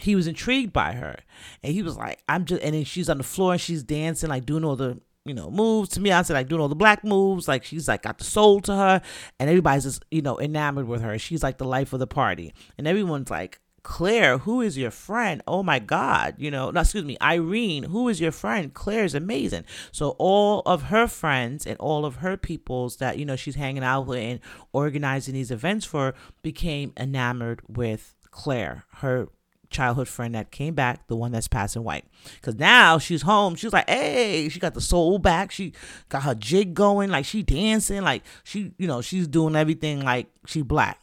[0.00, 1.16] he was intrigued by her
[1.62, 4.30] and he was like i'm just and then she's on the floor and she's dancing
[4.30, 4.98] like doing all the
[5.30, 6.10] you know, moves to me.
[6.10, 7.46] I said like doing all the black moves.
[7.46, 9.00] Like she's like got the soul to her,
[9.38, 11.16] and everybody's just you know enamored with her.
[11.20, 13.60] She's like the life of the party, and everyone's like.
[13.82, 15.40] Claire, who is your friend?
[15.46, 18.74] Oh my God, you know, no, excuse me, Irene, who is your friend?
[18.74, 19.64] Claire is amazing.
[19.90, 23.82] So all of her friends and all of her peoples that, you know, she's hanging
[23.82, 24.40] out with and
[24.74, 26.12] organizing these events for
[26.42, 29.28] became enamored with Claire, her
[29.70, 32.04] childhood friend that came back, the one that's passing white.
[32.34, 33.54] Because now she's home.
[33.54, 35.50] She's like, hey, she got the soul back.
[35.50, 35.72] She
[36.08, 37.10] got her jig going.
[37.10, 38.02] Like she dancing.
[38.02, 41.00] Like she, you know, she's doing everything like she black.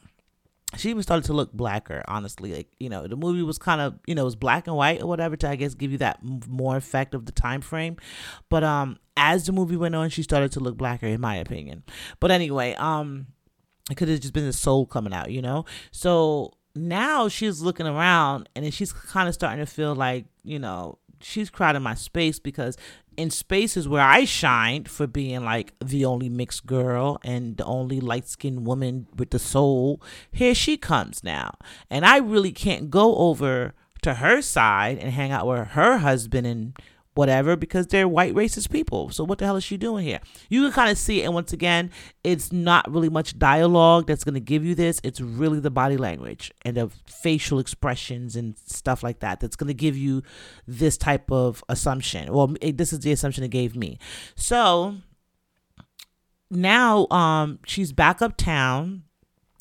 [0.76, 2.54] She even started to look blacker, honestly.
[2.54, 5.02] Like, you know, the movie was kind of, you know, it was black and white
[5.02, 7.96] or whatever to, I guess, give you that more effect of the time frame.
[8.50, 11.84] But um, as the movie went on, she started to look blacker, in my opinion.
[12.20, 13.28] But anyway, um,
[13.90, 15.64] it could have just been the soul coming out, you know?
[15.92, 20.98] So now she's looking around and she's kind of starting to feel like, you know,
[21.20, 22.78] she's crowding my space because
[23.18, 28.00] in spaces where I shined for being like the only mixed girl and the only
[28.00, 31.56] light skinned woman with the soul, here she comes now.
[31.90, 36.46] And I really can't go over to her side and hang out with her husband
[36.46, 36.78] and
[37.18, 39.10] whatever because they're white racist people.
[39.10, 40.20] So what the hell is she doing here?
[40.50, 41.26] You can kind of see it.
[41.26, 41.92] And once again,
[42.24, 45.02] it's not really much dialogue that's going to give you this.
[45.04, 49.68] It's really the body language and the facial expressions and stuff like that that's going
[49.68, 50.24] to give you
[50.68, 52.32] this type of assumption.
[52.32, 53.98] Well, this is the assumption it gave me.
[54.36, 54.98] So
[56.50, 59.04] now um she's back uptown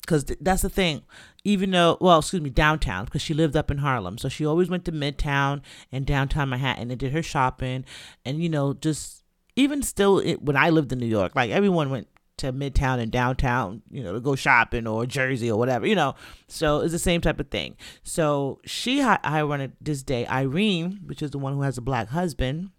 [0.01, 1.03] because th- that's the thing
[1.47, 4.17] even though, well, excuse me, downtown, because she lived up in Harlem.
[4.17, 5.61] So she always went to Midtown
[5.93, 7.85] and downtown Manhattan and did her shopping.
[8.25, 9.23] And, you know, just
[9.55, 13.13] even still, it, when I lived in New York, like everyone went to Midtown and
[13.13, 16.15] downtown, you know, to go shopping or Jersey or whatever, you know.
[16.49, 17.77] So it's the same type of thing.
[18.03, 22.09] So she, I run this day, Irene, which is the one who has a black
[22.09, 22.71] husband,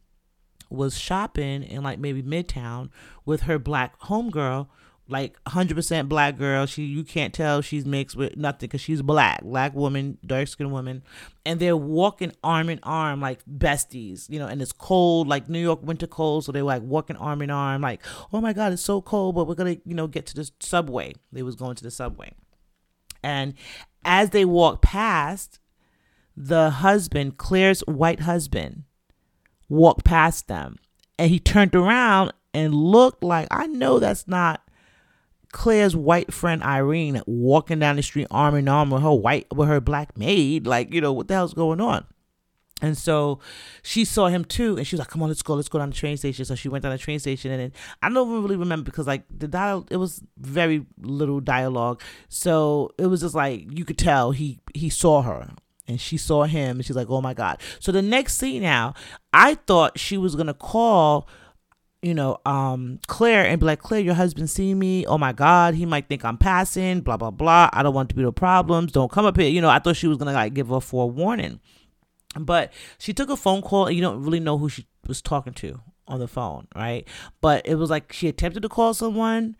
[0.68, 2.90] was shopping in like maybe Midtown
[3.24, 4.68] with her black homegirl
[5.08, 6.66] like 100% black girl.
[6.66, 10.70] She you can't tell she's mixed with nothing because she's black, black woman, dark skinned
[10.70, 11.02] woman,
[11.46, 14.46] and they're walking arm in arm like besties, you know.
[14.46, 17.80] And it's cold, like New York winter cold, so they're like walking arm in arm,
[17.80, 20.50] like oh my god, it's so cold, but we're gonna you know get to the
[20.60, 21.14] subway.
[21.32, 22.32] They was going to the subway,
[23.22, 23.54] and
[24.04, 25.58] as they walk past,
[26.36, 28.84] the husband, Claire's white husband,
[29.70, 30.76] walked past them,
[31.18, 34.67] and he turned around and looked like I know that's not
[35.52, 39.68] Claire's white friend Irene walking down the street arm in arm with her white with
[39.68, 40.66] her black maid.
[40.66, 42.04] Like, you know, what the hell's going on?
[42.80, 43.40] And so
[43.82, 45.90] she saw him too, and she was like, "Come on, let's go, let's go down
[45.90, 48.56] the train station." So she went down the train station, and then I don't really
[48.56, 53.66] remember because like the dial, it was very little dialogue, so it was just like
[53.76, 55.50] you could tell he he saw her,
[55.88, 58.94] and she saw him, and she's like, "Oh my god!" So the next scene now,
[59.32, 61.28] I thought she was gonna call
[62.02, 65.04] you know, um, Claire and be like, Claire, your husband see me.
[65.06, 67.70] Oh my God, he might think I'm passing, blah, blah, blah.
[67.72, 68.92] I don't want to be no problems.
[68.92, 69.48] Don't come up here.
[69.48, 71.60] You know, I thought she was going to like give a forewarning.
[72.38, 75.54] But she took a phone call and you don't really know who she was talking
[75.54, 77.06] to on the phone, right?
[77.40, 79.56] But it was like she attempted to call someone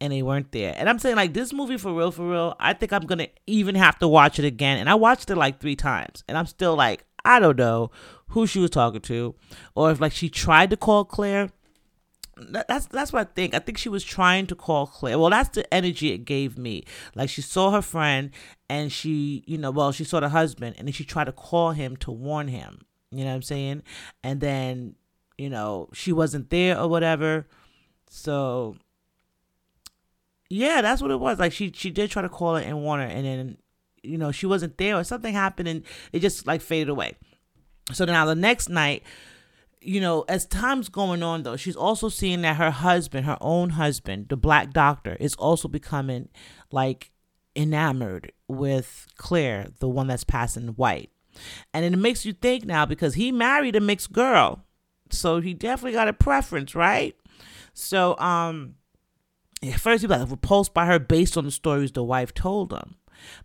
[0.00, 0.74] and they weren't there.
[0.76, 3.28] And I'm saying like this movie for real, for real, I think I'm going to
[3.46, 4.78] even have to watch it again.
[4.78, 7.90] And I watched it like three times and I'm still like, I don't know
[8.28, 9.34] who she was talking to
[9.74, 11.50] or if like she tried to call Claire
[12.36, 13.54] that's that's what I think.
[13.54, 15.18] I think she was trying to call Claire.
[15.18, 16.84] Well, that's the energy it gave me.
[17.14, 18.30] Like she saw her friend
[18.68, 21.72] and she, you know, well, she saw the husband and then she tried to call
[21.72, 22.80] him to warn him.
[23.10, 23.82] You know what I'm saying?
[24.24, 24.94] And then,
[25.36, 27.46] you know, she wasn't there or whatever.
[28.08, 28.76] So
[30.48, 31.38] yeah, that's what it was.
[31.38, 33.58] Like she she did try to call her and warn her and then
[34.02, 37.14] you know, she wasn't there or something happened and it just like faded away.
[37.92, 39.02] So now the next night
[39.82, 43.70] you know, as time's going on, though, she's also seeing that her husband, her own
[43.70, 46.28] husband, the black doctor, is also becoming
[46.70, 47.10] like
[47.54, 51.10] enamored with Claire, the one that's passing white.
[51.72, 54.64] And it makes you think now because he married a mixed girl.
[55.10, 57.16] So he definitely got a preference, right?
[57.74, 58.76] So, um,
[59.62, 62.72] at first he was like repulsed by her based on the stories the wife told
[62.72, 62.96] him.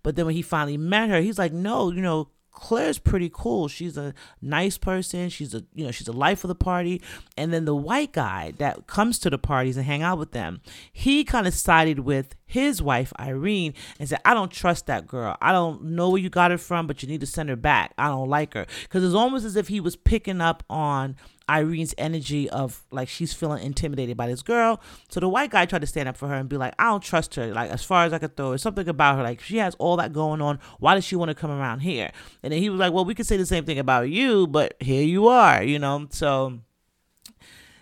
[0.04, 3.68] But then when he finally met her, he's like, no, you know, Claire's pretty cool.
[3.68, 5.30] She's a nice person.
[5.30, 7.04] She's a you know she's a life of the party.
[7.38, 10.62] And then the white guy that comes to the parties and hang out with them,
[10.92, 15.38] he kind of sided with his wife Irene and said, "I don't trust that girl.
[15.40, 17.94] I don't know where you got her from, but you need to send her back.
[17.96, 21.16] I don't like her." Because it's almost as if he was picking up on
[21.50, 24.82] Irene's energy of like she's feeling intimidated by this girl.
[25.10, 27.04] So the white guy tried to stand up for her and be like, I don't
[27.04, 27.54] trust her.
[27.54, 29.24] Like as far as I could throw, it's something about her.
[29.24, 30.60] Like she has all that going on.
[30.80, 32.12] Why does she want to come around here?
[32.44, 34.76] And then he was like, Well, we could say the same thing about you, but
[34.80, 36.08] here you are, you know.
[36.10, 36.60] So,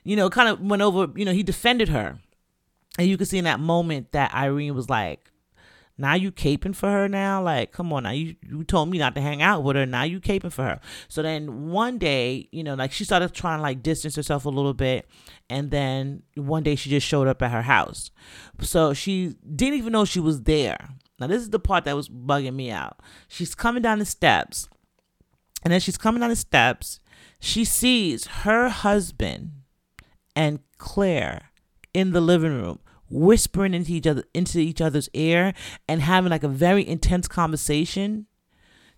[0.03, 1.07] you know, kind of went over.
[1.15, 2.19] You know, he defended her,
[2.99, 5.31] and you could see in that moment that Irene was like,
[5.97, 7.41] now you caping for her now?
[7.41, 8.11] Like, come on now.
[8.11, 9.85] You you told me not to hang out with her.
[9.85, 10.79] Now you caping for her.
[11.07, 14.49] So then one day, you know, like she started trying to like distance herself a
[14.49, 15.07] little bit.
[15.49, 18.11] And then one day she just showed up at her house.
[18.59, 20.77] So she didn't even know she was there.
[21.19, 22.99] Now this is the part that was bugging me out.
[23.29, 24.67] She's coming down the steps.
[25.63, 26.99] And then she's coming down the steps.
[27.39, 29.51] She sees her husband
[30.35, 31.51] and Claire
[31.93, 32.79] in the living room
[33.09, 35.53] whispering into each other into each other's ear
[35.87, 38.25] and having like a very intense conversation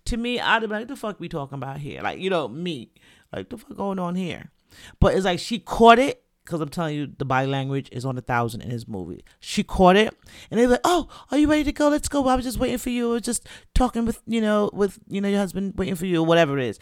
[0.08, 2.02] to me i'd be like the fuck we talking about here?
[2.02, 2.91] Like you know me.
[3.34, 4.52] Like the fuck going on here?
[5.00, 8.17] But it's like she caught it because i'm telling you the body language is on
[8.17, 9.24] a thousand in this movie.
[9.39, 10.15] She caught it
[10.50, 11.89] and they're like oh are you ready to go?
[11.89, 12.26] Let's go.
[12.28, 13.12] I was just waiting for you.
[13.12, 16.22] I was just talking with you know with you know your husband waiting for you
[16.22, 16.80] or whatever it is.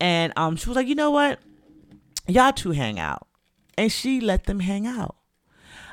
[0.00, 1.40] And um she was like you know what?
[2.28, 3.26] Y'all two hang out.
[3.76, 5.17] And she let them hang out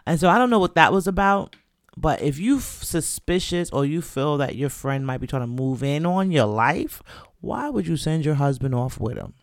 [0.06, 1.56] and so I don't know what that was about.
[1.98, 5.82] But if you suspicious or you feel that your friend might be trying to move
[5.82, 7.02] in on your life,
[7.40, 9.34] why would you send your husband off with him?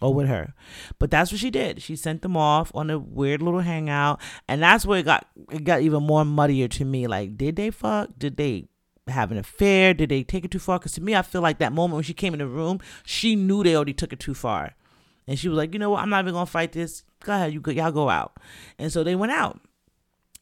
[0.00, 0.54] or with her.
[0.98, 1.82] But that's what she did.
[1.82, 5.64] She sent them off on a weird little hangout, and that's where it got it
[5.64, 7.06] got even more muddier to me.
[7.06, 8.10] Like, did they fuck?
[8.18, 8.68] Did they
[9.08, 9.94] have an affair?
[9.94, 10.78] Did they take it too far?
[10.78, 13.36] Because to me, I feel like that moment when she came in the room, she
[13.36, 14.74] knew they already took it too far,
[15.26, 16.02] and she was like, you know what?
[16.02, 17.04] I'm not even gonna fight this.
[17.24, 18.36] Go ahead, you go, y'all go out.
[18.78, 19.60] And so they went out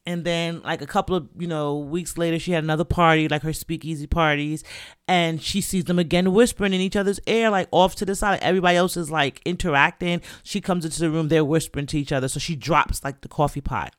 [0.05, 3.41] and then like a couple of you know weeks later she had another party like
[3.41, 4.63] her speakeasy parties
[5.07, 8.39] and she sees them again whispering in each other's ear like off to the side
[8.41, 12.27] everybody else is like interacting she comes into the room they're whispering to each other
[12.27, 13.95] so she drops like the coffee pot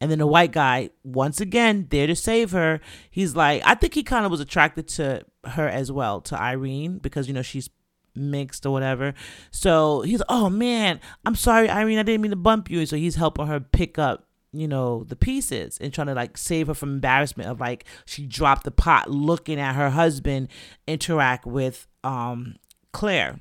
[0.00, 2.80] and then the white guy once again there to save her
[3.10, 6.98] he's like i think he kind of was attracted to her as well to irene
[6.98, 7.70] because you know she's
[8.18, 9.14] mixed or whatever.
[9.50, 12.84] So he's, oh man, I'm sorry, Irene, I didn't mean to bump you.
[12.84, 16.68] So he's helping her pick up you know the pieces and trying to like save
[16.68, 20.48] her from embarrassment of like she dropped the pot looking at her husband
[20.86, 22.56] interact with um
[22.92, 23.40] claire.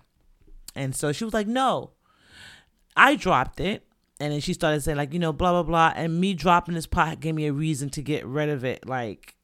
[0.76, 1.91] And so she was like no
[2.98, 3.84] i dropped it.
[4.20, 5.93] And then she started saying like you know blah blah blah.
[5.96, 8.88] And me dropping this pot gave me a reason to get rid of it.
[8.88, 9.36] Like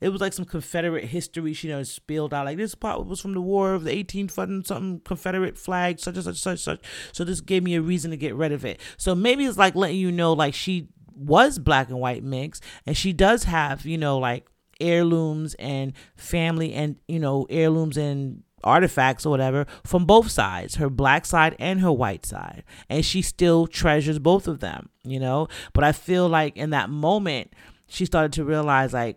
[0.00, 2.44] it was like some Confederate history she you know spilled out.
[2.44, 6.16] Like this pot was from the war of the 18 something something Confederate flag such
[6.16, 6.80] and such such such.
[7.12, 8.78] So this gave me a reason to get rid of it.
[8.98, 12.96] So maybe it's like letting you know like she was black and white mix and
[12.96, 14.46] she does have you know like
[14.80, 20.90] heirlooms and family and you know heirlooms and artifacts or whatever from both sides her
[20.90, 22.62] black side and her white side.
[22.90, 25.48] And she still treasures both of them you know?
[25.72, 27.52] But i feel like in that moment
[27.88, 29.16] she started to realize like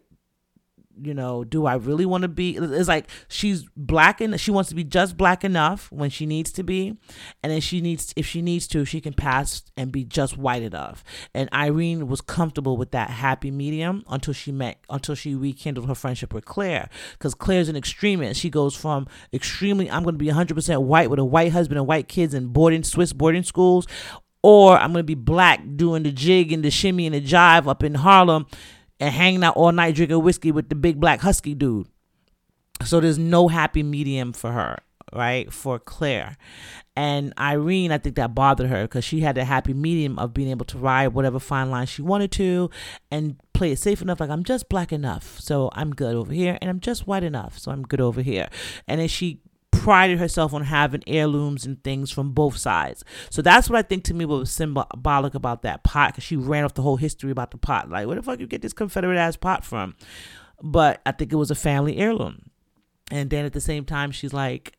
[1.01, 2.55] you know, do I really want to be?
[2.57, 6.51] It's like she's black and she wants to be just black enough when she needs
[6.53, 6.97] to be,
[7.41, 10.61] and then she needs, if she needs to, she can pass and be just white
[10.61, 11.03] enough.
[11.33, 15.95] And Irene was comfortable with that happy medium until she met, until she rekindled her
[15.95, 18.39] friendship with Claire, because Claire's an extremist.
[18.39, 21.87] She goes from extremely, I'm going to be 100% white with a white husband and
[21.87, 23.87] white kids in boarding Swiss boarding schools,
[24.43, 27.67] or I'm going to be black doing the jig and the shimmy and the jive
[27.67, 28.45] up in Harlem
[29.03, 31.87] and hanging out all night drinking whiskey with the big black husky dude.
[32.85, 34.77] So there's no happy medium for her,
[35.11, 35.51] right?
[35.51, 36.37] For Claire.
[36.95, 40.49] And Irene, I think that bothered her because she had a happy medium of being
[40.49, 42.69] able to ride whatever fine line she wanted to
[43.11, 44.21] and play it safe enough.
[44.21, 46.57] Like, I'm just black enough, so I'm good over here.
[46.61, 48.47] And I'm just white enough, so I'm good over here.
[48.87, 49.41] And then she
[49.81, 53.03] prided herself on having heirlooms and things from both sides.
[53.29, 56.63] So that's what I think to me was symbolic about that pot because she ran
[56.63, 57.89] off the whole history about the pot.
[57.89, 59.95] Like, where the fuck you get this Confederate ass pot from?
[60.61, 62.49] But I think it was a family heirloom.
[63.11, 64.77] And then at the same time, she's like,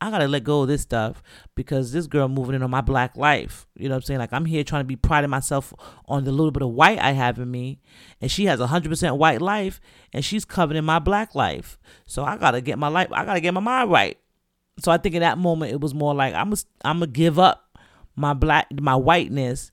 [0.00, 1.22] I gotta let go of this stuff
[1.54, 3.66] because this girl moving in on my black life.
[3.76, 4.20] You know what I'm saying?
[4.20, 5.72] Like I'm here trying to be priding myself
[6.06, 7.80] on the little bit of white I have in me,
[8.20, 9.80] and she has a hundred percent white life,
[10.12, 11.78] and she's covering my black life.
[12.06, 13.08] So I gotta get my life.
[13.10, 14.18] I gotta get my mind right.
[14.80, 17.38] So I think in that moment it was more like I'm a, I'm gonna give
[17.38, 17.78] up
[18.16, 19.72] my black my whiteness,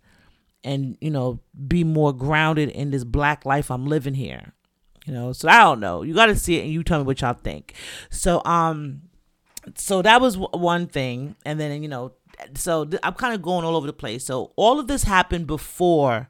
[0.63, 4.53] and you know be more grounded in this black life I'm living here.
[5.05, 6.01] You know, so I don't know.
[6.03, 7.74] You got to see it and you tell me what y'all think.
[8.09, 9.01] So um
[9.76, 12.14] so that was one thing, and then you know,
[12.55, 14.26] so th- I'm kind of going all over the place.
[14.26, 16.30] So all of this happened before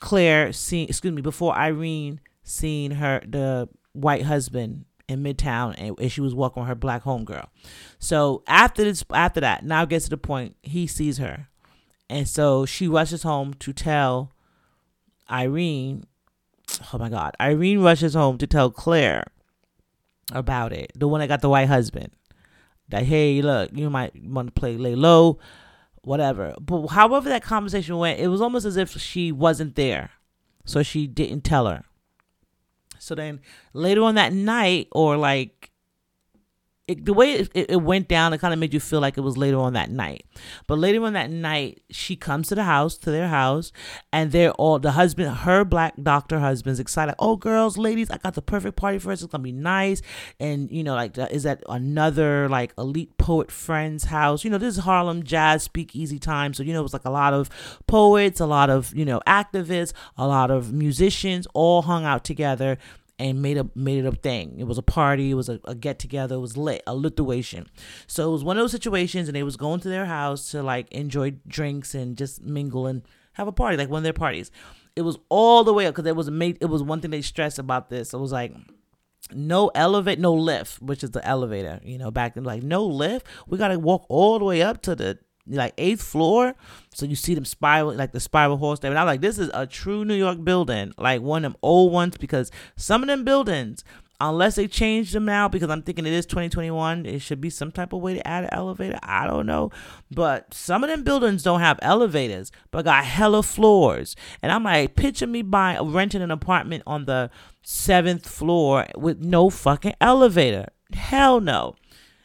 [0.00, 6.12] Claire seen, excuse me, before Irene seen her the white husband in Midtown, and, and
[6.12, 7.48] she was walking with her black homegirl.
[7.98, 11.48] So after this, after that, now gets to the point he sees her,
[12.08, 14.32] and so she rushes home to tell
[15.30, 16.04] Irene.
[16.92, 19.24] Oh my God, Irene rushes home to tell Claire
[20.32, 20.92] about it.
[20.94, 22.12] The one that got the white husband.
[22.88, 25.38] That hey, look, you might want to play lay low,
[26.02, 26.54] whatever.
[26.60, 30.10] But however that conversation went, it was almost as if she wasn't there,
[30.64, 31.84] so she didn't tell her.
[32.98, 33.40] So then
[33.72, 35.57] later on that night, or like
[36.88, 39.20] it, the way it, it went down, it kind of made you feel like it
[39.20, 40.24] was later on that night.
[40.66, 43.72] But later on that night, she comes to the house, to their house,
[44.10, 47.14] and they're all the husband, her black doctor husband's excited.
[47.18, 49.22] Oh, girls, ladies, I got the perfect party for us.
[49.22, 50.00] It's gonna be nice.
[50.40, 54.42] And you know, like, is that another like elite poet friend's house?
[54.42, 57.10] You know, this is Harlem jazz speakeasy time, so you know, it was like a
[57.10, 57.50] lot of
[57.86, 62.78] poets, a lot of you know activists, a lot of musicians, all hung out together
[63.18, 64.56] and made a made it a thing.
[64.58, 65.30] It was a party.
[65.30, 66.36] It was a, a get together.
[66.36, 67.66] It was lit, a lituation.
[68.06, 70.62] So it was one of those situations, and they was going to their house to
[70.62, 73.02] like enjoy drinks and just mingle and
[73.34, 74.50] have a party, like one of their parties.
[74.96, 76.58] It was all the way up because it was made.
[76.60, 78.12] It was one thing they stressed about this.
[78.12, 78.52] It was like
[79.32, 81.80] no elevate, no lift, which is the elevator.
[81.82, 83.26] You know, back then, like no lift.
[83.46, 85.18] We gotta walk all the way up to the
[85.56, 86.54] like eighth floor.
[86.94, 88.90] So you see them spiral like the spiral horse there.
[88.90, 91.92] And I'm like, this is a true New York building, like one of them old
[91.92, 93.84] ones, because some of them buildings,
[94.20, 97.70] unless they change them now, because I'm thinking it is 2021, it should be some
[97.70, 98.98] type of way to add an elevator.
[99.02, 99.70] I don't know.
[100.10, 104.16] But some of them buildings don't have elevators, but got hella floors.
[104.42, 107.30] And I'm like, picture me buying renting an apartment on the
[107.62, 110.66] seventh floor with no fucking elevator.
[110.92, 111.76] Hell no.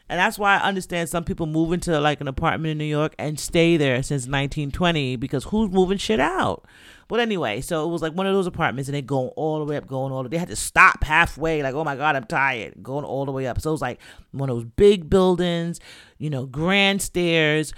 [0.08, 3.14] And that's why I understand some people move into like an apartment in New York
[3.18, 6.66] and stay there since 1920 because who's moving shit out?
[7.08, 9.64] But anyway, so it was like one of those apartments and they going all the
[9.64, 10.32] way up, going all the way.
[10.32, 13.46] They had to stop halfway, like, oh my God, I'm tired, going all the way
[13.46, 13.60] up.
[13.60, 14.00] So it was like
[14.32, 15.80] one of those big buildings,
[16.18, 17.72] you know, grand stairs.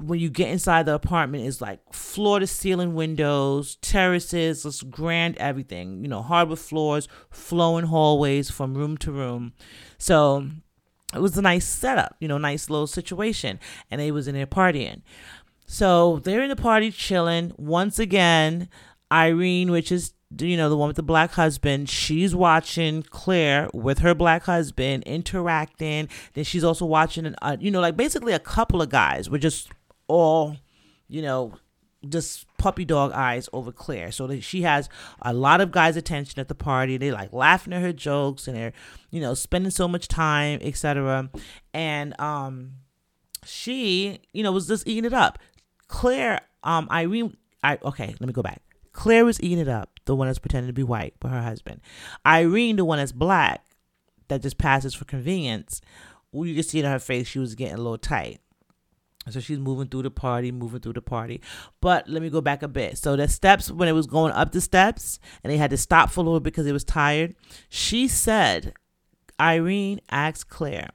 [0.00, 5.36] When you get inside the apartment, is like floor to ceiling windows, terraces, just grand
[5.36, 9.52] everything, you know, hardwood floors, flowing hallways from room to room.
[9.98, 10.48] So
[11.14, 13.60] it was a nice setup, you know, nice little situation.
[13.90, 15.02] And they was in there partying.
[15.66, 17.52] So they're in the party chilling.
[17.56, 18.68] Once again,
[19.10, 23.98] Irene, which is you know the one with the black husband, she's watching Claire with
[23.98, 26.08] her black husband interacting.
[26.34, 29.70] Then she's also watching, uh, you know, like basically a couple of guys were just
[30.08, 30.56] all,
[31.08, 31.54] you know,
[32.08, 34.12] just puppy dog eyes over Claire.
[34.12, 34.88] So that she has
[35.20, 36.96] a lot of guys' attention at the party.
[36.96, 38.72] They like laughing at her jokes and they're,
[39.10, 41.30] you know, spending so much time, etc.
[41.72, 42.72] And um
[43.44, 45.38] she, you know, was just eating it up.
[45.88, 48.62] Claire, um, Irene I okay, let me go back.
[48.92, 51.80] Claire was eating it up, the one that's pretending to be white, but her husband.
[52.26, 53.64] Irene, the one that's black,
[54.28, 55.80] that just passes for convenience.
[56.30, 58.40] Well, you can see in her face, she was getting a little tight.
[59.30, 61.40] So she's moving through the party, moving through the party.
[61.80, 62.98] But let me go back a bit.
[62.98, 66.10] So the steps, when it was going up the steps, and they had to stop
[66.10, 67.36] for a little because it was tired,
[67.68, 68.74] she said,
[69.40, 70.90] Irene asked Claire,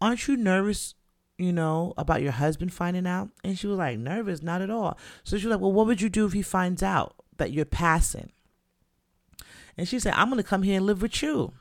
[0.00, 0.94] Aren't you nervous,
[1.38, 3.28] you know, about your husband finding out?
[3.44, 4.42] And she was like, Nervous?
[4.42, 4.98] Not at all.
[5.22, 7.64] So she was like, Well, what would you do if he finds out that you're
[7.64, 8.32] passing?
[9.76, 11.52] And she said, I'm going to come here and live with you.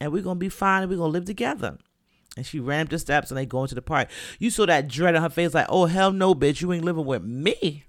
[0.00, 1.78] And we're going to be fine and we're going to live together.
[2.36, 4.08] And she ran up the steps and they go into the park.
[4.38, 7.04] You saw that dread on her face, like, oh hell no, bitch, you ain't living
[7.04, 7.84] with me.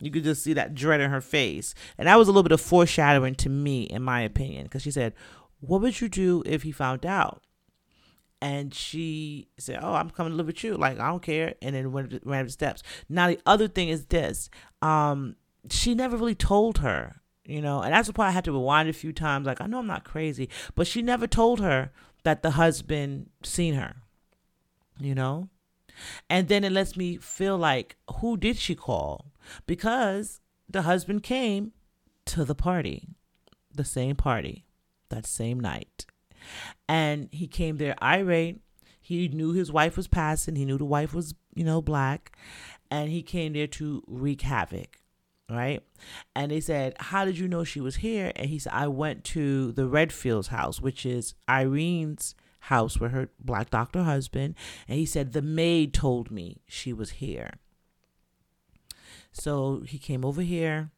[0.00, 1.74] You could just see that dread in her face.
[1.96, 4.90] And that was a little bit of foreshadowing to me, in my opinion, because she
[4.90, 5.12] said,
[5.60, 7.42] What would you do if he found out?
[8.40, 10.76] And she said, Oh, I'm coming to live with you.
[10.76, 11.54] Like, I don't care.
[11.60, 12.82] And then went ran up the steps.
[13.08, 14.50] Now, the other thing is this
[14.82, 15.36] um,
[15.70, 18.88] she never really told her, you know, and that's the part I had to rewind
[18.88, 19.46] a few times.
[19.46, 21.90] Like, I know I'm not crazy, but she never told her
[22.28, 23.96] that the husband seen her,
[25.00, 25.48] you know?
[26.28, 29.32] And then it lets me feel like, who did she call?
[29.66, 31.72] Because the husband came
[32.26, 33.08] to the party,
[33.74, 34.66] the same party,
[35.08, 36.04] that same night.
[36.86, 38.60] And he came there irate.
[39.00, 40.54] He knew his wife was passing.
[40.54, 42.36] He knew the wife was, you know, black.
[42.90, 44.97] And he came there to wreak havoc
[45.50, 45.82] right?
[46.34, 48.32] And they said, How did you know she was here?
[48.36, 53.30] And he said, I went to the Redfield's house, which is Irene's house with her
[53.40, 54.54] black doctor husband.
[54.86, 57.54] And he said, The maid told me she was here.
[59.32, 60.90] So he came over here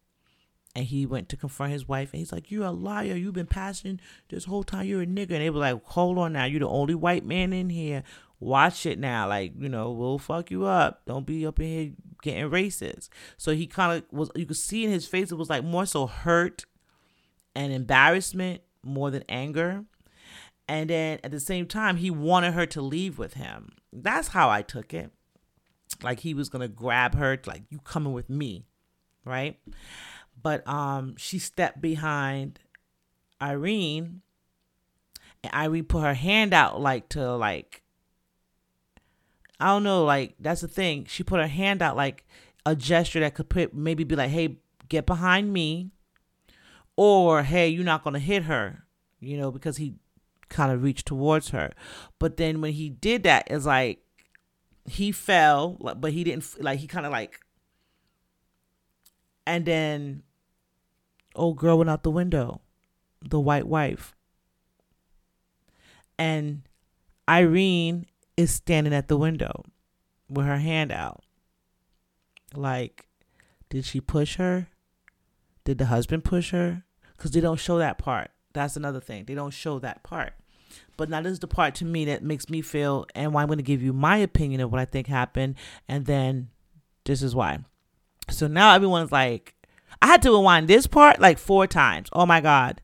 [0.74, 3.16] And he went to confront his wife, and he's like, "You're a liar.
[3.16, 4.86] You've been passing this whole time.
[4.86, 6.44] You're a nigga." And they were like, "Hold on now.
[6.44, 8.04] You're the only white man in here.
[8.40, 9.28] Watch it now.
[9.28, 11.02] Like, you know, we'll fuck you up.
[11.06, 14.30] Don't be up in here getting racist." So he kind of was.
[14.34, 16.64] You could see in his face it was like more so hurt
[17.54, 19.84] and embarrassment more than anger.
[20.68, 23.72] And then at the same time, he wanted her to leave with him.
[23.92, 25.10] That's how I took it.
[26.02, 28.64] Like he was gonna grab her, like you coming with me,
[29.24, 29.58] right?
[30.40, 32.60] But um, she stepped behind
[33.42, 34.22] Irene,
[35.42, 37.82] and Irene put her hand out like to like
[39.60, 41.04] I don't know, like that's the thing.
[41.06, 42.24] She put her hand out like
[42.64, 44.56] a gesture that could put maybe be like, "Hey,
[44.88, 45.90] get behind me,"
[46.96, 48.84] or "Hey, you're not gonna hit her,"
[49.20, 49.96] you know, because he
[50.48, 51.72] kind of reached towards her.
[52.18, 54.02] But then when he did that, it's like
[54.86, 57.40] he fell, but he didn't like he kind of like,
[59.46, 60.22] and then
[61.34, 62.60] old girl went out the window,
[63.20, 64.14] the white wife,
[66.18, 66.62] and
[67.28, 68.06] Irene
[68.40, 69.64] is standing at the window
[70.28, 71.22] with her hand out.
[72.54, 73.06] Like,
[73.68, 74.68] did she push her?
[75.64, 76.84] Did the husband push her?
[77.16, 78.30] Because they don't show that part.
[78.52, 79.24] That's another thing.
[79.26, 80.32] They don't show that part.
[80.96, 83.48] But now this is the part to me that makes me feel, and why I'm
[83.48, 85.56] going to give you my opinion of what I think happened,
[85.88, 86.48] and then
[87.04, 87.58] this is why.
[88.28, 89.54] So now everyone's like,
[90.00, 92.08] I had to rewind this part like four times.
[92.12, 92.80] Oh my god,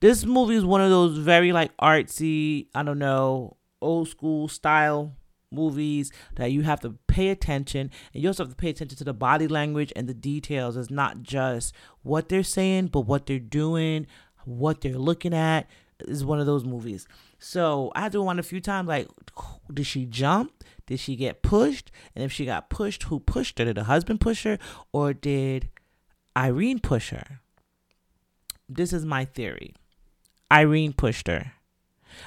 [0.00, 5.16] this movie is one of those very like artsy, I don't know, old school style
[5.52, 9.04] movies that you have to pay attention and you also have to pay attention to
[9.04, 10.76] the body language and the details.
[10.76, 14.06] It's not just what they're saying but what they're doing
[14.44, 15.68] what they're looking at.
[16.06, 17.06] Is one of those movies.
[17.38, 19.08] So i had to rewind a few times like
[19.72, 20.64] did she jump?
[20.86, 21.92] Did she get pushed?
[22.14, 23.66] And if she got pushed who pushed her?
[23.66, 24.58] Did the husband push her?
[24.92, 25.68] Or did
[26.34, 27.40] irene push her?
[28.66, 29.74] This is my theory.
[30.50, 31.52] Irene pushed her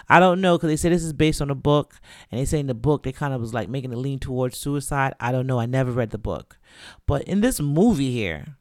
[0.10, 1.96] I don't know because they say this is based on a book,
[2.32, 4.58] and they say in the book they kind of was like making a lean towards
[4.58, 5.14] suicide.
[5.20, 5.60] I don't know.
[5.60, 6.58] I never read the book,
[7.06, 8.58] but in this movie here,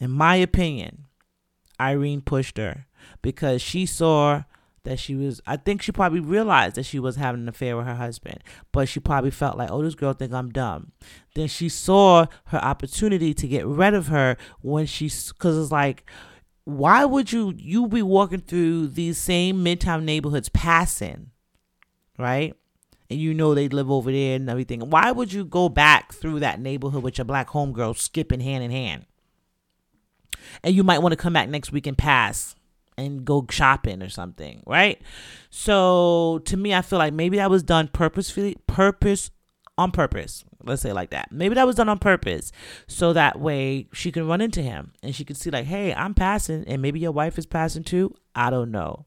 [0.00, 1.06] in my opinion,
[1.80, 2.86] Irene pushed her
[3.22, 4.44] because she saw
[4.84, 7.86] that she was I think she probably realized that she was having an affair with
[7.86, 10.92] her husband, but she probably felt like, "Oh, this girl think I'm dumb."
[11.34, 16.04] Then she saw her opportunity to get rid of her when she cuz it's like
[16.64, 21.30] why would you you be walking through these same midtown neighborhoods passing
[22.18, 22.54] right?
[23.10, 24.80] And you know they live over there and everything.
[24.90, 28.70] Why would you go back through that neighborhood with your black homegirl skipping hand in
[28.70, 29.06] hand?
[30.62, 32.54] And you might want to come back next week and pass
[32.96, 35.00] and go shopping or something right?
[35.50, 39.30] So to me i feel like maybe that was done purposefully purpose
[39.76, 40.44] on purpose.
[40.62, 41.30] Let's say like that.
[41.32, 42.52] Maybe that was done on purpose
[42.86, 46.14] so that way she can run into him and she can see like, "Hey, I'm
[46.14, 49.06] passing and maybe your wife is passing too." I don't know.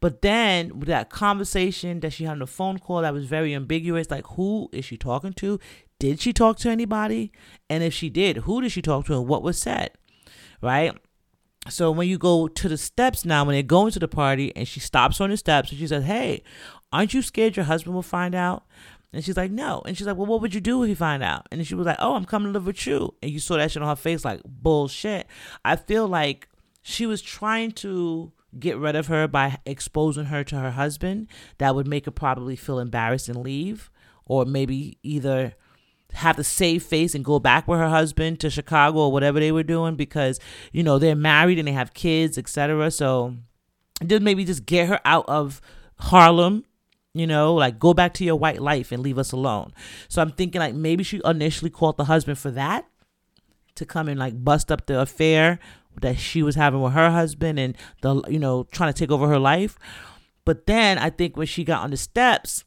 [0.00, 4.10] But then that conversation that she had on the phone call that was very ambiguous,
[4.10, 5.58] like who is she talking to?
[5.98, 7.32] Did she talk to anybody?
[7.70, 9.92] And if she did, who did she talk to and what was said?
[10.60, 10.96] Right?
[11.68, 14.66] So when you go to the steps now, when they're going to the party and
[14.66, 16.42] she stops on the steps and she says, Hey,
[16.92, 18.64] aren't you scared your husband will find out?
[19.12, 19.82] And she's like, no.
[19.84, 21.46] And she's like, well, what would you do if he find out?
[21.50, 23.14] And she was like, oh, I'm coming to live with you.
[23.22, 25.26] And you saw that shit on her face like, bullshit.
[25.64, 26.48] I feel like
[26.80, 31.28] she was trying to get rid of her by exposing her to her husband.
[31.58, 33.90] That would make her probably feel embarrassed and leave.
[34.24, 35.54] Or maybe either
[36.14, 39.52] have to save face and go back with her husband to Chicago or whatever they
[39.52, 40.38] were doing because,
[40.72, 42.90] you know, they're married and they have kids, etc.
[42.90, 43.36] So
[44.06, 45.60] just maybe just get her out of
[45.98, 46.64] Harlem
[47.14, 49.72] you know like go back to your white life and leave us alone.
[50.08, 52.86] So i'm thinking like maybe she initially called the husband for that
[53.74, 55.58] to come and like bust up the affair
[56.00, 59.28] that she was having with her husband and the you know trying to take over
[59.28, 59.78] her life.
[60.44, 62.64] But then i think when she got on the steps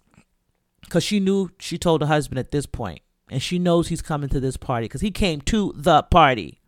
[0.81, 4.29] because she knew she told her husband at this point and she knows he's coming
[4.29, 6.61] to this party because he came to the party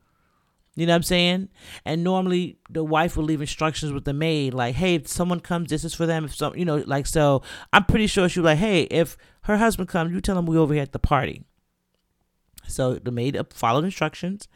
[0.78, 1.50] you know what I'm saying?
[1.86, 5.70] And normally the wife will leave instructions with the maid, like, "Hey, if someone comes,
[5.70, 7.42] this is for them." If some, you know, like, so
[7.74, 10.56] I'm pretty sure she was like, "Hey, if her husband comes, you tell him we
[10.56, 11.44] over here at the party."
[12.68, 14.48] So the maid followed instructions.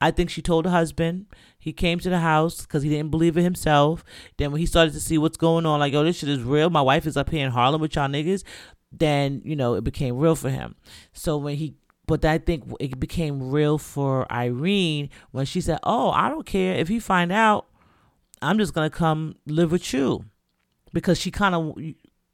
[0.00, 1.26] I think she told the husband.
[1.58, 4.02] He came to the house because he didn't believe it himself.
[4.38, 6.70] Then when he started to see what's going on, like, "Oh, this shit is real.
[6.70, 8.44] My wife is up here in Harlem with y'all niggas."
[8.92, 10.76] Then you know it became real for him.
[11.12, 11.74] So when he
[12.06, 16.74] but I think it became real for Irene when she said, "Oh, I don't care
[16.74, 17.66] if you find out.
[18.42, 20.24] I'm just gonna come live with you,"
[20.92, 21.78] because she kind of,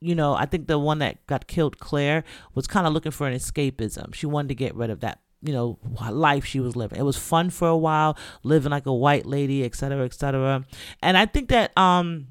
[0.00, 3.26] you know, I think the one that got killed, Claire, was kind of looking for
[3.26, 4.14] an escapism.
[4.14, 5.78] She wanted to get rid of that you know
[6.10, 6.98] life she was living.
[6.98, 10.64] It was fun for a while, living like a white lady, etc., etc.
[11.02, 12.28] And I think that um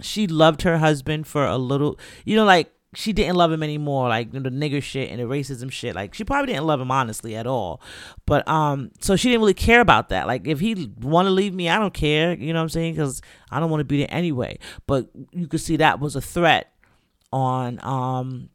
[0.00, 4.08] she loved her husband for a little, you know, like she didn't love him anymore,
[4.08, 5.94] like the nigger shit and the racism shit.
[5.94, 7.80] Like she probably didn't love him honestly at all.
[8.26, 10.26] But um, so she didn't really care about that.
[10.26, 12.34] Like if he want to leave me, I don't care.
[12.34, 12.94] You know what I'm saying?
[12.94, 14.58] Because I don't want to be there anyway.
[14.86, 16.72] But you could see that was a threat
[17.32, 18.50] on um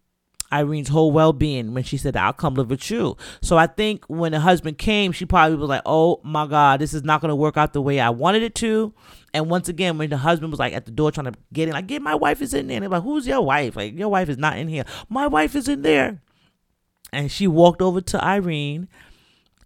[0.51, 3.17] Irene's whole well being when she said, I'll come live with you.
[3.41, 6.93] So I think when the husband came, she probably was like, Oh my God, this
[6.93, 8.93] is not going to work out the way I wanted it to.
[9.35, 11.73] And once again, when the husband was like at the door trying to get in,
[11.73, 12.77] like, get my wife is in there.
[12.77, 13.75] And they're like, Who's your wife?
[13.75, 14.85] Like, your wife is not in here.
[15.09, 16.21] My wife is in there.
[17.11, 18.87] And she walked over to Irene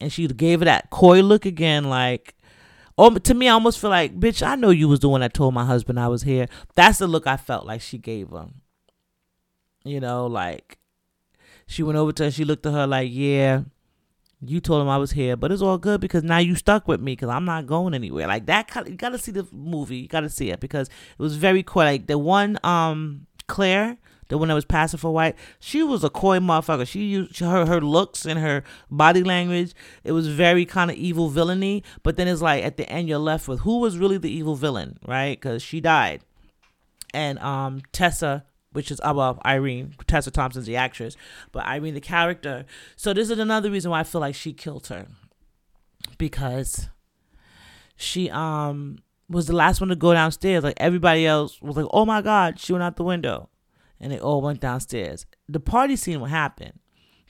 [0.01, 2.34] and she gave her that coy look again, like,
[2.97, 5.36] Oh, to me, I almost feel like, bitch, I know you was the one that
[5.36, 6.47] told my husband I was here.
[6.74, 8.61] That's the look I felt like she gave him.
[9.84, 10.80] You know, like
[11.67, 13.61] she went over to her, she looked at her like, yeah,
[14.42, 17.02] you told him I was here, but it's all good because now you stuck with
[17.02, 18.28] me because I'm not going anywhere.
[18.28, 21.22] Like that, kind of, you gotta see the movie, you gotta see it because it
[21.22, 21.84] was very cool.
[21.84, 23.98] Like the one, um, Claire,
[24.30, 26.88] the one that was passing for white, she was a coy motherfucker.
[26.88, 29.74] She used her her looks and her body language.
[30.04, 31.84] It was very kind of evil villainy.
[32.04, 34.56] But then it's like at the end, you're left with who was really the evil
[34.56, 35.40] villain, right?
[35.40, 36.22] Because she died,
[37.14, 39.95] and um, Tessa which is above Irene.
[40.07, 41.15] Tessa Thompson's the actress,
[41.51, 42.65] but Irene the character.
[42.95, 45.07] So this is another reason why I feel like she killed her
[46.17, 46.89] because
[47.95, 48.99] she um
[49.30, 50.63] was the last one to go downstairs.
[50.63, 53.49] Like everybody else was like, "Oh my God!" She went out the window,
[53.99, 55.26] and they all went downstairs.
[55.47, 56.80] The party scene what happened.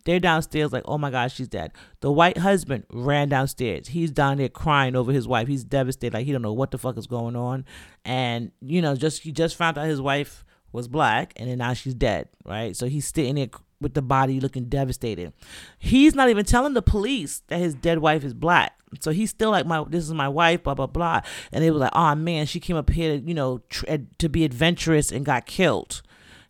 [0.05, 1.71] They're downstairs like, oh my God, she's dead.
[1.99, 3.89] The white husband ran downstairs.
[3.89, 5.47] He's down there crying over his wife.
[5.47, 7.65] He's devastated, like he don't know what the fuck is going on.
[8.05, 11.73] And you know, just he just found out his wife was black and then now
[11.73, 12.75] she's dead, right?
[12.75, 13.47] So he's sitting there
[13.81, 15.33] with the body looking devastated.
[15.77, 18.73] He's not even telling the police that his dead wife is black.
[18.99, 21.21] So he's still like, my this is my wife, blah blah blah.
[21.51, 23.85] And they was like, oh man, she came up here, to, you know, tr-
[24.17, 26.01] to be adventurous and got killed,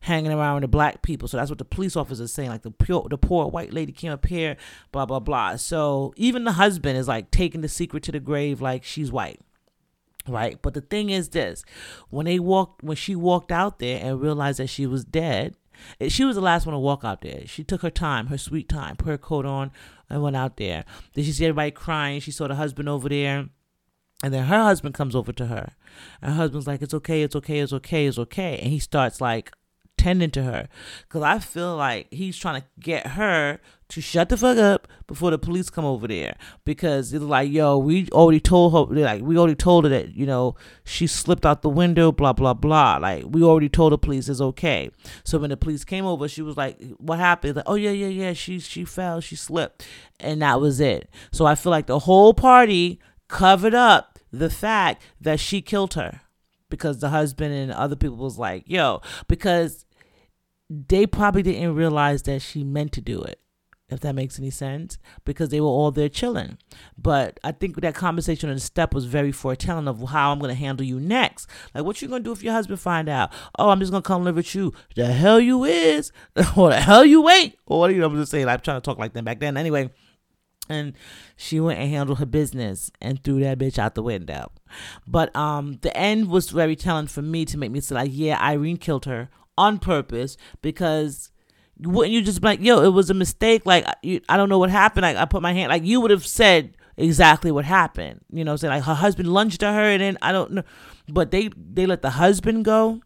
[0.02, 1.28] hanging around with the black people.
[1.28, 2.50] So that's what the police officer is saying.
[2.50, 4.56] Like the pure, the poor white lady came up here,
[4.92, 5.58] blah blah blah.
[5.58, 9.42] So even the husband is like taking the secret to the grave, like she's white
[10.32, 10.62] right?
[10.62, 11.64] But the thing is this
[12.10, 15.56] when they walked when she walked out there and realized that she was dead
[16.08, 17.46] she was the last one to walk out there.
[17.46, 19.72] She took her time her sweet time put her coat on
[20.10, 20.86] and went out there.
[21.14, 22.20] Then she see everybody crying.
[22.20, 23.50] She saw the husband over there.
[24.22, 25.72] And then her husband comes over to her.
[26.22, 28.58] And her husband's like it's okay it's okay it's okay it's okay.
[28.58, 29.52] And he starts like
[29.98, 30.68] tending to her.
[31.08, 33.60] Because I feel like he's trying to get her
[33.90, 36.36] to shut the fuck up before the police come over there.
[36.64, 40.26] Because it's like yo we already told her like we already told her that you
[40.26, 42.98] know she slipped out the window blah blah blah.
[42.98, 44.92] Like we already told the police it's okay.
[45.24, 47.58] So when the police came over she was like what happened?
[47.58, 49.86] Like oh yeah yeah yeah she she fell she slipped.
[50.20, 51.10] And that was it.
[51.32, 56.22] So I feel like the whole party covered up the fact that she killed her.
[56.70, 59.86] Because the husband and other people was like yo because
[60.70, 63.40] they probably didn't realize that she meant to do it
[63.90, 66.58] if that makes any sense because they were all there chilling.
[66.98, 70.50] But i think that conversation on the step was very foretelling of how i'm going
[70.50, 71.48] to handle you next.
[71.74, 73.32] Like what you going to do if your husband find out?
[73.58, 74.74] Oh i'm just going to come live with you.
[74.96, 76.12] The hell you is
[76.58, 78.82] or the hell you ain't or what are you know i'm just saying i'm trying
[78.82, 79.58] to talk like that back then.
[79.58, 79.90] Anyway
[80.70, 80.94] and
[81.36, 84.52] she went and handled her business and threw that bitch out the window.
[85.08, 88.40] But um, the end was very telling for me to make me say like, yeah,
[88.40, 91.29] Irene killed her on purpose because
[91.82, 93.66] wouldn't you just be like, yo, it was a mistake.
[93.66, 95.04] Like, I don't know what happened.
[95.04, 98.22] Like, I put my hand, like, you would have said exactly what happened.
[98.32, 100.64] You know, saying like her husband lunged at her and then I don't know.
[101.08, 103.02] But they, they let the husband go.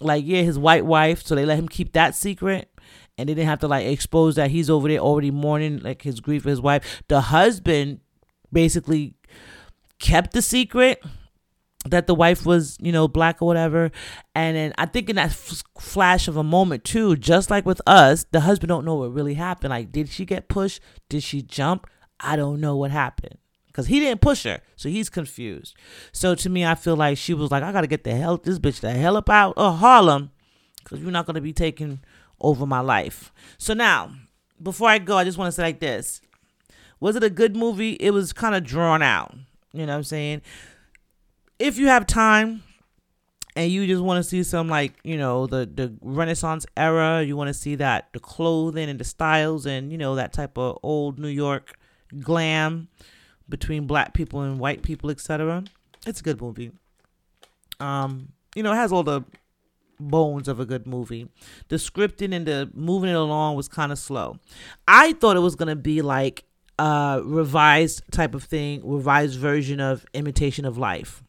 [0.00, 1.24] Like, yeah, his white wife.
[1.24, 2.70] So they let him keep that secret.
[3.18, 6.20] And they didn't have to like expose that he's over there already mourning like his
[6.20, 7.02] grief for his wife.
[7.08, 8.00] The husband
[8.50, 9.14] basically
[9.98, 11.02] kept the secret
[11.86, 13.90] that the wife was, you know, black or whatever.
[14.34, 17.80] And then I think in that f- flash of a moment too, just like with
[17.86, 19.70] us, the husband don't know what really happened.
[19.70, 20.80] Like, did she get pushed?
[21.08, 21.86] Did she jump?
[22.18, 25.74] I don't know what happened because he didn't push her, so he's confused.
[26.12, 28.58] So to me, I feel like she was like, I gotta get the hell this
[28.58, 30.32] bitch the hell up out of Harlem
[30.82, 32.00] because you're not gonna be taking
[32.40, 33.32] over my life.
[33.56, 34.12] So now,
[34.62, 36.20] before I go, I just want to say like this:
[37.00, 37.92] Was it a good movie?
[37.92, 39.34] It was kind of drawn out.
[39.72, 40.42] You know what I'm saying?
[41.60, 42.62] If you have time
[43.54, 47.36] and you just want to see some like you know the the renaissance era you
[47.36, 50.78] want to see that the clothing and the styles and you know that type of
[50.82, 51.78] old new york
[52.20, 52.88] glam
[53.48, 55.62] between black people and white people etc
[56.06, 56.72] it's a good movie.
[57.78, 59.22] Um you know it has all the
[59.98, 61.28] bones of a good movie.
[61.68, 64.38] The scripting and the moving it along was kind of slow.
[64.88, 66.44] I thought it was going to be like
[66.78, 71.22] a revised type of thing, revised version of Imitation of Life.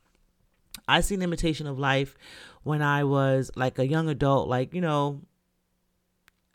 [0.92, 2.16] I seen Imitation of Life
[2.64, 5.22] when I was like a young adult, like you know,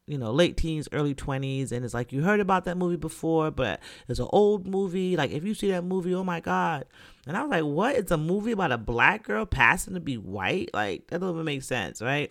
[0.07, 3.51] you know, late teens, early twenties, and it's like you heard about that movie before,
[3.51, 5.17] but it's an old movie.
[5.17, 6.85] Like if you see that movie, oh my god!
[7.27, 7.97] And I was like, what?
[7.97, 10.71] It's a movie about a black girl passing to be white?
[10.75, 12.31] Like that doesn't even make sense, right?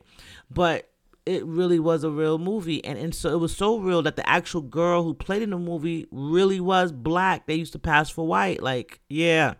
[0.51, 0.89] But
[1.26, 4.30] it really was a real movie and, and so it was so real that the
[4.30, 8.28] actual girl who played in the movie really was black they used to pass for
[8.28, 9.56] white like yeah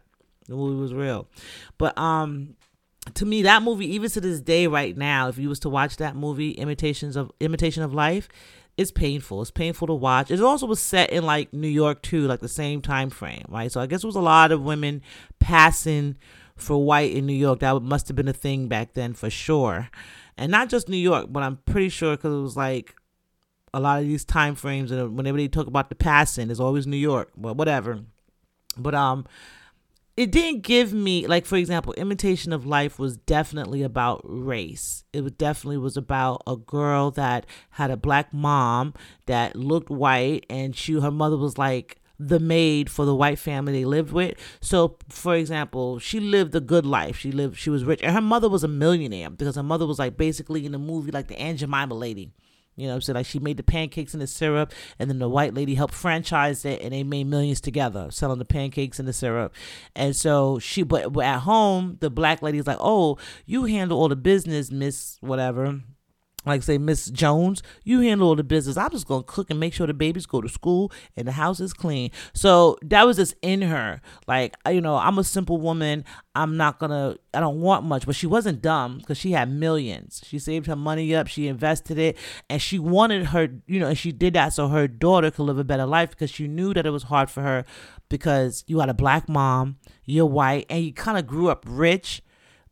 [0.48, 1.28] the movie was real.
[1.78, 2.56] But um
[3.14, 5.98] to me that movie even to this day right now if you was to watch
[5.98, 8.28] that movie imitations of imitation of life
[8.78, 9.42] it's painful.
[9.42, 10.30] It's painful to watch.
[10.30, 13.72] It also was set in like new york too like the same time frame right?
[13.72, 15.02] So i guess it was a lot of women
[15.40, 16.18] passing
[16.56, 17.60] for white in new york.
[17.60, 19.90] That must have been a thing back then for sure.
[20.38, 22.96] And not just New York, but I'm pretty sure because it was like
[23.74, 26.88] a lot of these time frames, and whenever they talk about the passing, it's always
[26.88, 28.02] New York, but whatever.
[28.78, 29.26] But um,
[30.18, 35.04] it didn't give me like for example, Imitation of Life was definitely about race.
[35.12, 38.94] It definitely was about a girl that had a black mom
[39.26, 43.74] that looked white, and she her mother was like the maid for the white family
[43.74, 44.38] they lived with.
[44.62, 47.18] So, for example, she lived a good life.
[47.18, 50.00] She lived, she was rich, and her mother was a millionaire because her mother was
[50.00, 52.32] like basically in the movie like the Aunt Jemima lady.
[52.76, 55.54] You know, so like she made the pancakes and the syrup, and then the white
[55.54, 59.54] lady helped franchise it, and they made millions together selling the pancakes and the syrup.
[59.96, 64.16] And so she, but at home, the black lady's like, "Oh, you handle all the
[64.16, 65.82] business, Miss whatever."
[66.46, 68.78] Like say miss jones you handle all the business.
[68.78, 71.60] I'm just gonna cook and make sure the babies go to school and the house
[71.60, 72.12] is clean.
[72.34, 74.02] So that was just in her.
[74.28, 76.06] Like you know i'm a simple woman.
[76.34, 78.06] I'm not gonna i don't want much.
[78.06, 80.22] But she wasn't dumb because she had millions.
[80.26, 81.28] She saved her money up.
[81.28, 82.18] She invested it.
[82.50, 85.58] And she wanted her you know and she did that so her daughter could live
[85.58, 87.66] a better life because she knew that it was hard for her
[88.10, 92.22] because you had a black mom you're white and you kind of grew up rich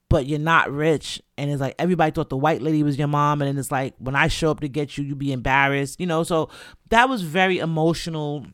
[0.10, 1.22] but you're not rich.
[1.38, 3.42] And it's like everybody thought the white lady was your mom.
[3.42, 6.24] And it's like when I show up to get you, you'd be embarrassed, you know?
[6.24, 6.50] So
[6.90, 8.46] that was very emotional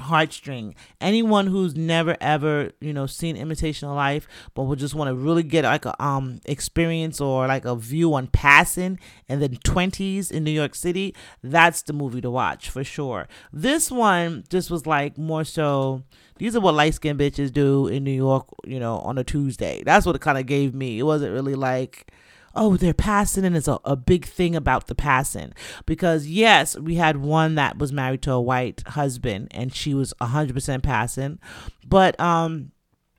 [0.00, 0.74] heartstring.
[1.00, 5.14] Anyone who's never ever, you know, seen Imitation of Life, but would just want to
[5.14, 10.30] really get like a um experience or like a view on passing in the twenties
[10.30, 13.28] in New York City, that's the movie to watch for sure.
[13.52, 16.02] This one just was like more so
[16.38, 19.82] these are what light skinned bitches do in New York, you know, on a Tuesday.
[19.84, 20.98] That's what it kind of gave me.
[20.98, 22.12] It wasn't really like,
[22.56, 25.52] oh, they're passing and it's a, a big thing about the passing.
[25.84, 30.12] Because, yes, we had one that was married to a white husband and she was
[30.20, 31.38] 100% passing.
[31.86, 32.72] But, um,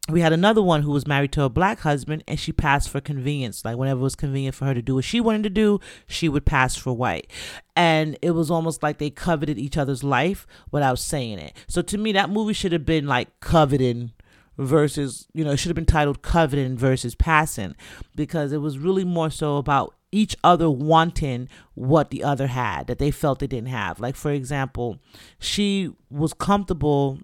[0.10, 3.02] we had another one who was married to a black husband and she passed for
[3.02, 3.66] convenience.
[3.66, 6.30] Like whenever it was convenient for her to do what she wanted to do, she
[6.30, 7.30] would pass for white.
[7.76, 11.58] And it was almost like they coveted each other's life without saying it.
[11.68, 14.14] So to me, that movie should have been like coveting
[14.58, 17.76] versus, you know, it should have been titled coveting versus passing
[18.16, 22.98] because it was really more so about each other wanting what the other had that
[22.98, 24.00] they felt they didn't have.
[24.00, 25.00] Like for example,
[25.40, 27.20] she was comfortable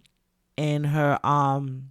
[0.57, 1.89] in her um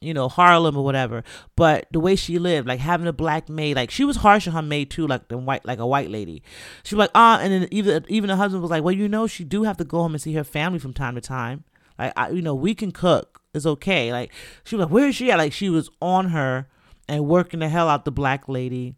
[0.00, 1.24] you know, Harlem or whatever.
[1.56, 4.52] But the way she lived, like having a black maid, like she was harsh on
[4.52, 6.42] her maid too, like the white, like a white lady.
[6.82, 9.26] She was like, ah, and then even even the husband was like, well, you know,
[9.26, 11.64] she do have to go home and see her family from time to time.
[11.98, 13.40] Like, I, you know, we can cook.
[13.54, 14.12] It's okay.
[14.12, 14.32] Like
[14.64, 15.38] she was like, where is she at?
[15.38, 16.68] Like she was on her
[17.08, 18.96] and working the hell out the black lady,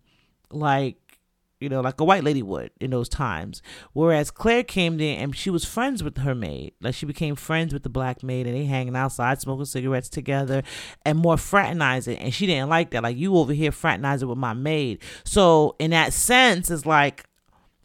[0.51, 1.07] like
[1.61, 3.63] you know, like a white lady would in those times.
[3.93, 6.75] Whereas Claire came in and she was friends with her maid.
[6.81, 10.63] Like she became friends with the black maid and they hanging outside smoking cigarettes together
[11.05, 12.19] and more fraternizing.
[12.19, 13.03] And she didn't like that.
[13.03, 15.03] Like you over here fraternizing with my maid.
[15.25, 17.25] So in that sense, it's like,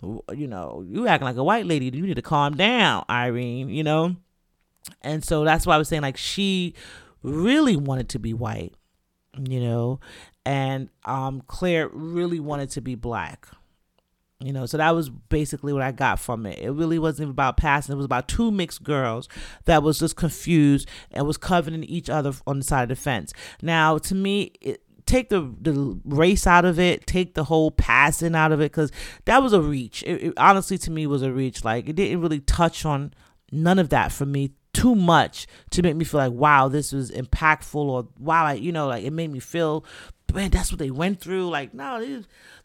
[0.02, 1.86] you know, you acting like a white lady.
[1.86, 4.18] You need to calm down, Irene, you know?
[5.02, 6.74] And so that's why I was saying like she
[7.24, 8.74] really wanted to be white,
[9.38, 10.00] you know,
[10.46, 13.48] and um Claire really wanted to be black
[14.44, 16.60] you know, so that was basically what I got from it.
[16.60, 17.94] It really wasn't about passing.
[17.94, 19.30] It was about two mixed girls
[19.66, 23.34] that was just confused and was coveting each other on the side of the fence.
[23.62, 28.36] Now, to me, it, take the the race out of it, take the whole passing
[28.36, 28.92] out of it, because
[29.26, 30.04] that was a reach.
[30.04, 31.64] It, it, honestly, to me, was a reach.
[31.64, 33.14] Like it didn't really touch on
[33.52, 37.12] none of that for me too much to make me feel like wow, this was
[37.12, 39.86] impactful or wow, I, you know, like it made me feel
[40.34, 41.50] man, that's what they went through.
[41.50, 42.24] Like no,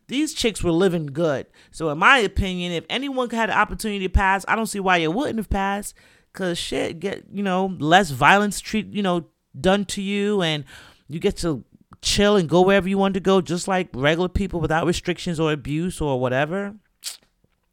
[0.08, 1.46] these chicks were living good.
[1.70, 4.98] So in my opinion, if anyone had the opportunity to pass, I don't see why
[4.98, 5.94] you wouldn't have passed.
[6.32, 9.26] Cause shit, get you know less violence treat you know
[9.58, 10.64] done to you, and
[11.08, 11.64] you get to
[12.02, 15.50] chill and go wherever you want to go, just like regular people without restrictions or
[15.50, 16.74] abuse or whatever.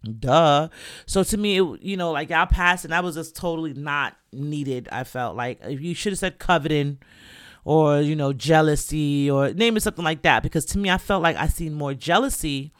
[0.03, 0.69] Duh.
[1.05, 4.15] So to me, it, you know, like y'all passed, and that was just totally not
[4.31, 4.89] needed.
[4.91, 6.99] I felt like you should have said coveting,
[7.65, 10.43] or you know, jealousy, or name it something like that.
[10.43, 12.73] Because to me, I felt like I seen more jealousy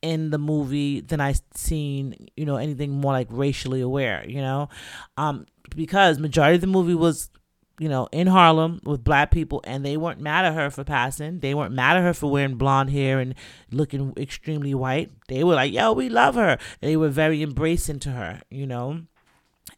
[0.00, 4.24] in the movie than I seen, you know, anything more like racially aware.
[4.28, 4.68] You know,
[5.16, 7.30] um, because majority of the movie was
[7.78, 11.40] you know, in Harlem with black people, and they weren't mad at her for passing.
[11.40, 13.34] They weren't mad at her for wearing blonde hair and
[13.70, 15.10] looking extremely white.
[15.28, 19.02] They were like, "Yo, we love her." They were very embracing to her, you know,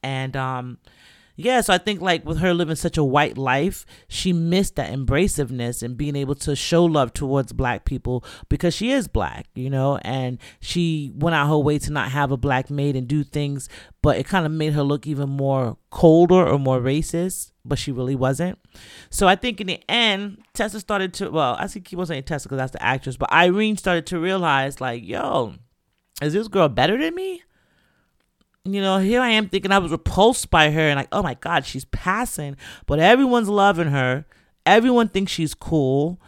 [0.03, 0.79] and um,
[1.43, 4.93] yeah, so I think like with her living such a white life, she missed that
[4.93, 9.71] embraciveness and being able to show love towards black people because she is black, you
[9.71, 13.25] know, and she went out her way to not have a black maid and do
[13.25, 13.71] things,
[14.03, 17.93] but it kind of made her look even more colder or more racist, but she
[17.93, 18.59] really wasn't.
[19.11, 22.49] So I think in the end, Tessa started to, well, I think he wasn't Tessa
[22.49, 25.55] because that's the actress, but Irene started to realize like, yo,
[26.23, 27.43] is this girl better than me?
[28.65, 31.35] you know, here I am thinking I was repulsed by her and like, oh my
[31.35, 32.57] God, she's passing.
[32.87, 34.27] But everyone's loving her.
[34.67, 36.21] Everyone thinks she's cool,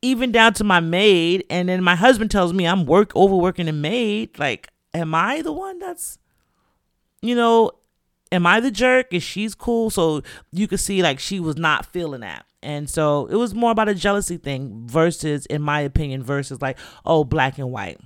[0.00, 1.44] even down to my maid.
[1.50, 4.38] And then my husband tells me I'm work overworking a maid.
[4.38, 6.18] Like, am I the one that's,
[7.20, 7.72] you know,
[8.34, 9.12] am I the jerk?
[9.12, 9.90] Is she's cool?
[9.90, 10.22] So
[10.52, 12.44] you could see like she was not feeling that.
[12.62, 16.78] And so it was more about a jealousy thing versus, in my opinion, versus like,
[17.04, 18.00] oh, black and white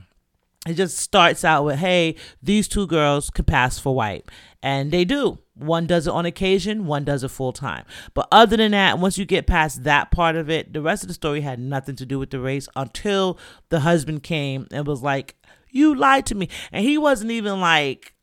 [0.66, 4.28] it just starts out with hey these two girls could pass for white
[4.62, 8.56] and they do one does it on occasion one does it full time but other
[8.56, 11.40] than that once you get past that part of it the rest of the story
[11.40, 15.36] had nothing to do with the race until the husband came and was like
[15.70, 18.14] you lied to me and he wasn't even like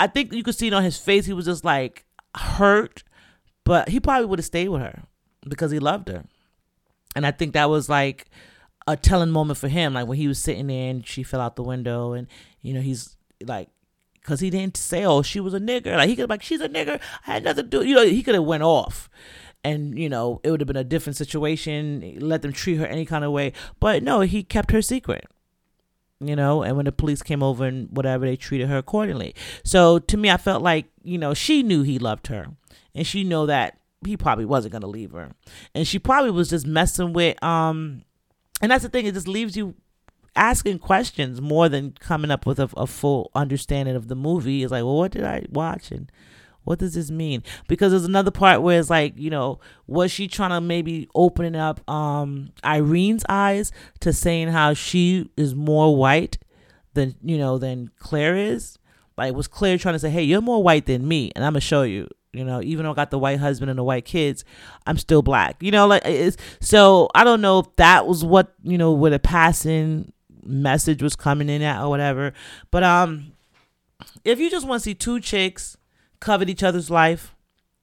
[0.00, 2.04] i think you could see it on his face he was just like
[2.36, 3.02] hurt
[3.64, 5.04] but he probably would have stayed with her
[5.48, 6.24] because he loved her
[7.14, 8.28] and i think that was like
[8.86, 11.56] a telling moment for him, like when he was sitting there and she fell out
[11.56, 12.26] the window, and
[12.60, 13.68] you know he's like,
[14.14, 16.60] because he didn't say, "Oh, she was a nigger." Like he could have like, "She's
[16.60, 17.86] a nigger." I had nothing to do.
[17.86, 19.08] You know, he could have went off,
[19.64, 22.16] and you know it would have been a different situation.
[22.20, 25.26] Let them treat her any kind of way, but no, he kept her secret.
[26.22, 29.34] You know, and when the police came over and whatever, they treated her accordingly.
[29.64, 32.46] So to me, I felt like you know she knew he loved her,
[32.94, 35.30] and she knew that he probably wasn't gonna leave her,
[35.74, 38.02] and she probably was just messing with um
[38.60, 39.74] and that's the thing it just leaves you
[40.36, 44.62] asking questions more than coming up with a, a full understanding of the movie.
[44.62, 45.90] It's like well what did i watch?
[45.90, 46.10] And
[46.70, 47.42] what does this mean?
[47.66, 49.58] Because there's another part where it's like you know
[49.88, 55.52] was she trying to maybe opening up um irene's eyes to saying how she is
[55.52, 56.38] more white
[56.94, 58.78] than you know than claire is?
[59.18, 61.60] Like was claire trying to say hey you're more white than me and i'm gonna
[61.60, 62.62] show you you know?
[62.62, 64.44] Even though i got the white husband and the white kids
[64.86, 65.88] i'm still black you know?
[65.88, 70.12] Like it's so i don't know if that was what you know where the passing
[70.44, 72.32] message was coming in at or whatever
[72.70, 73.32] but um
[74.24, 75.76] if you just want to see two chicks
[76.20, 77.34] covet each other's life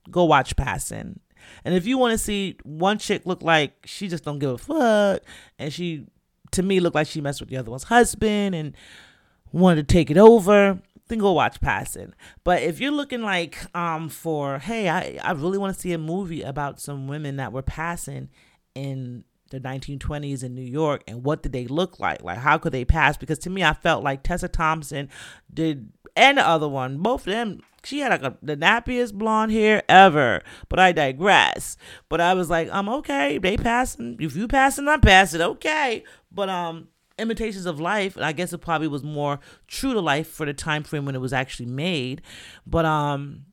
[0.10, 1.20] go watch passing
[1.64, 4.58] and if you want to see one chick look like she just don't give a
[4.58, 5.22] fuck
[5.60, 6.06] and she
[6.52, 8.74] to me looked like she messed with the other one's husband and
[9.52, 12.14] wanted to take it over then go watch Passing.
[12.44, 15.98] But if you're looking like um for hey, I I really want to see a
[15.98, 18.30] movie about some women that were passing
[18.76, 22.24] in the 1920s in New York and what did they look like?
[22.24, 23.18] Like how could they pass?
[23.18, 25.10] Because to me, I felt like Tessa Thompson
[25.54, 27.62] did, and the other one, both of them.
[27.84, 30.42] She had like a, the nappiest blonde hair ever.
[30.68, 31.78] But I digress.
[32.10, 34.18] But I was like, um, okay, they passing.
[34.20, 35.42] If you passing, I'm passing.
[35.42, 36.04] Okay.
[36.30, 36.90] But um,
[37.20, 40.54] imitations of life and i guess it probably was more true to life for the
[40.54, 42.22] time frame when it was actually made
[42.66, 43.46] but um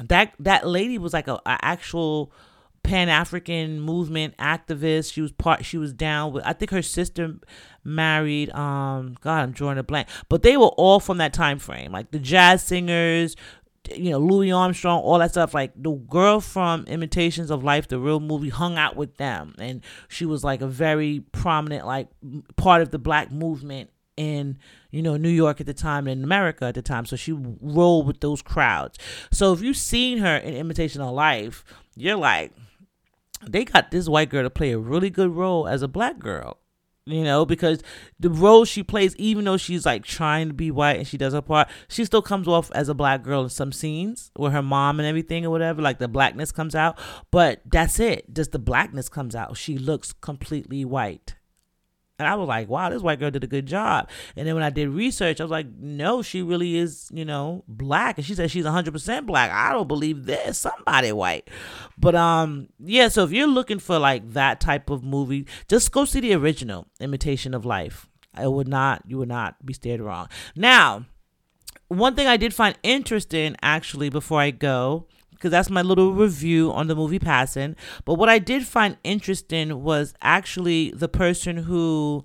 [0.00, 2.32] that that lady was like a, a actual
[2.86, 7.34] pan-african movement activist she was part she was down with i think her sister
[7.84, 11.92] married um god i'm drawing a blank but they were all from that time frame
[11.92, 13.36] like the jazz singers
[13.94, 15.54] you know Louis Armstrong, all that stuff.
[15.54, 19.82] Like the girl from Imitations of Life, the real movie, hung out with them, and
[20.08, 22.08] she was like a very prominent like
[22.56, 24.58] part of the black movement in
[24.90, 27.06] you know New York at the time and America at the time.
[27.06, 28.98] So she rolled with those crowds.
[29.30, 31.64] So if you've seen her in Imitation of Life,
[31.94, 32.52] you're like,
[33.48, 36.58] they got this white girl to play a really good role as a black girl
[37.06, 37.82] you know, because
[38.18, 41.32] the role she plays, even though she's like trying to be white and she does
[41.32, 44.62] her part, she still comes off as a black girl in some scenes with her
[44.62, 45.80] mom and everything or whatever.
[45.80, 46.98] Like the blackness comes out,
[47.30, 48.34] but that's it.
[48.34, 49.56] Just the blackness comes out.
[49.56, 51.35] She looks completely white.
[52.18, 54.08] And I was like, wow, this white girl did a good job.
[54.36, 57.62] And then when I did research, I was like, no, she really is, you know,
[57.68, 58.16] black.
[58.16, 59.50] And she said she's 100% black.
[59.50, 61.48] I don't believe there's somebody white.
[61.98, 66.06] But um, yeah, so if you're looking for like that type of movie, just go
[66.06, 68.08] see the original Imitation of Life.
[68.40, 69.02] It would not.
[69.06, 70.28] You would not be steered wrong.
[70.54, 71.04] Now,
[71.88, 75.06] one thing I did find interesting actually before I go
[75.36, 77.76] because that's my little review on the movie Passing.
[78.04, 82.24] But what I did find interesting was actually the person who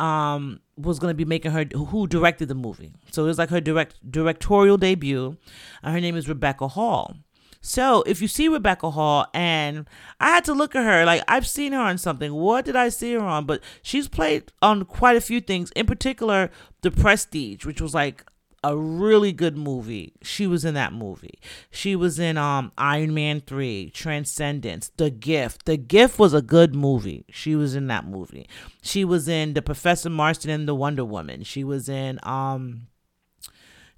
[0.00, 2.92] um was going to be making her who directed the movie.
[3.10, 5.36] So it was like her direct directorial debut.
[5.82, 7.16] Her name is Rebecca Hall.
[7.60, 9.88] So if you see Rebecca Hall, and
[10.20, 12.32] I had to look at her, like I've seen her on something.
[12.32, 13.46] What did I see her on?
[13.46, 16.50] But she's played on quite a few things, in particular,
[16.82, 18.24] The Prestige, which was like
[18.64, 20.14] a really good movie.
[20.22, 21.38] She was in that movie.
[21.70, 25.64] She was in um Iron Man 3, Transcendence, The Gift.
[25.66, 27.24] The Gift was a good movie.
[27.30, 28.48] She was in that movie.
[28.82, 31.44] She was in The Professor Marston and the Wonder Woman.
[31.44, 32.88] She was in um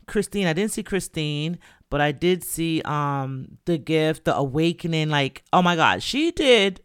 [0.07, 0.47] Christine.
[0.47, 1.59] I didn't see Christine,
[1.89, 6.83] but I did see um The Gift, The Awakening like oh my god, she did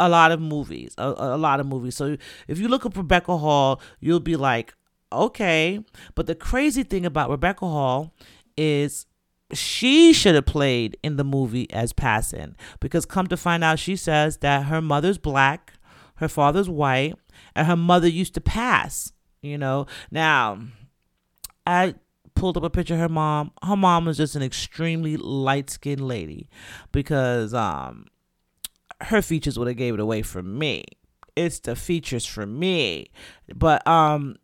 [0.00, 1.94] a lot of movies, a, a lot of movies.
[1.94, 2.16] So
[2.48, 4.74] if you look up Rebecca Hall, you'll be like,
[5.12, 5.84] okay.
[6.14, 8.14] But the crazy thing about Rebecca Hall
[8.56, 9.06] is
[9.52, 13.96] she should have played in the movie as passing because come to find out she
[13.96, 15.72] says that her mother's black
[16.16, 17.14] her father's white
[17.56, 19.86] and her mother used to pass you know?
[20.10, 20.60] Now
[21.66, 21.94] i
[22.34, 23.52] pulled up a picture of her mom.
[23.62, 26.48] Her mom was just an extremely light-skinned lady
[26.92, 28.06] because um
[29.02, 30.84] her features would have gave it away for me.
[31.36, 33.10] It's the features for me.
[33.54, 34.36] But um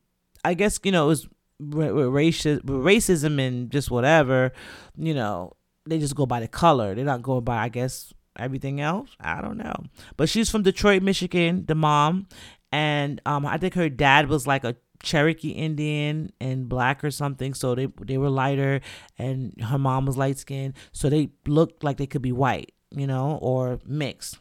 [0.46, 1.28] I guess you know it was
[1.60, 4.52] racism, racism and just whatever.
[4.96, 5.54] You know,
[5.86, 6.94] they just go by the color.
[6.94, 9.10] They're not going by, I guess, everything else.
[9.20, 9.74] I don't know.
[10.16, 11.64] But she's from Detroit, Michigan.
[11.66, 12.28] The mom,
[12.70, 17.52] and um, I think her dad was like a Cherokee Indian and black or something.
[17.52, 18.80] So they they were lighter,
[19.18, 20.74] and her mom was light skinned.
[20.92, 24.38] So they looked like they could be white, you know, or mixed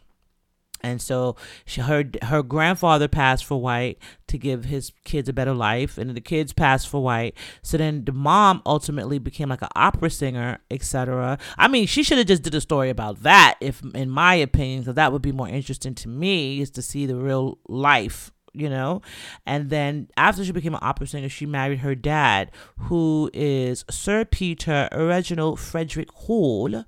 [0.81, 3.97] and so she her her grandfather passed for white
[4.27, 7.35] to give his kids a better life and the kids passed for white.
[7.61, 12.17] So then the mom ultimately became like an opera singer etc i mean she should
[12.17, 15.31] have just did a story about that if in my opinion because that would be
[15.31, 19.01] more interesting to me is to see the real life you know?
[19.45, 24.25] And then after she became an opera singer she married her dad who is sir
[24.25, 26.85] peter reginald frederick hall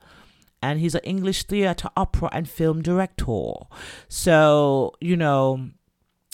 [0.61, 3.53] and he's an English theater, opera, and film director.
[4.07, 5.69] So, you know,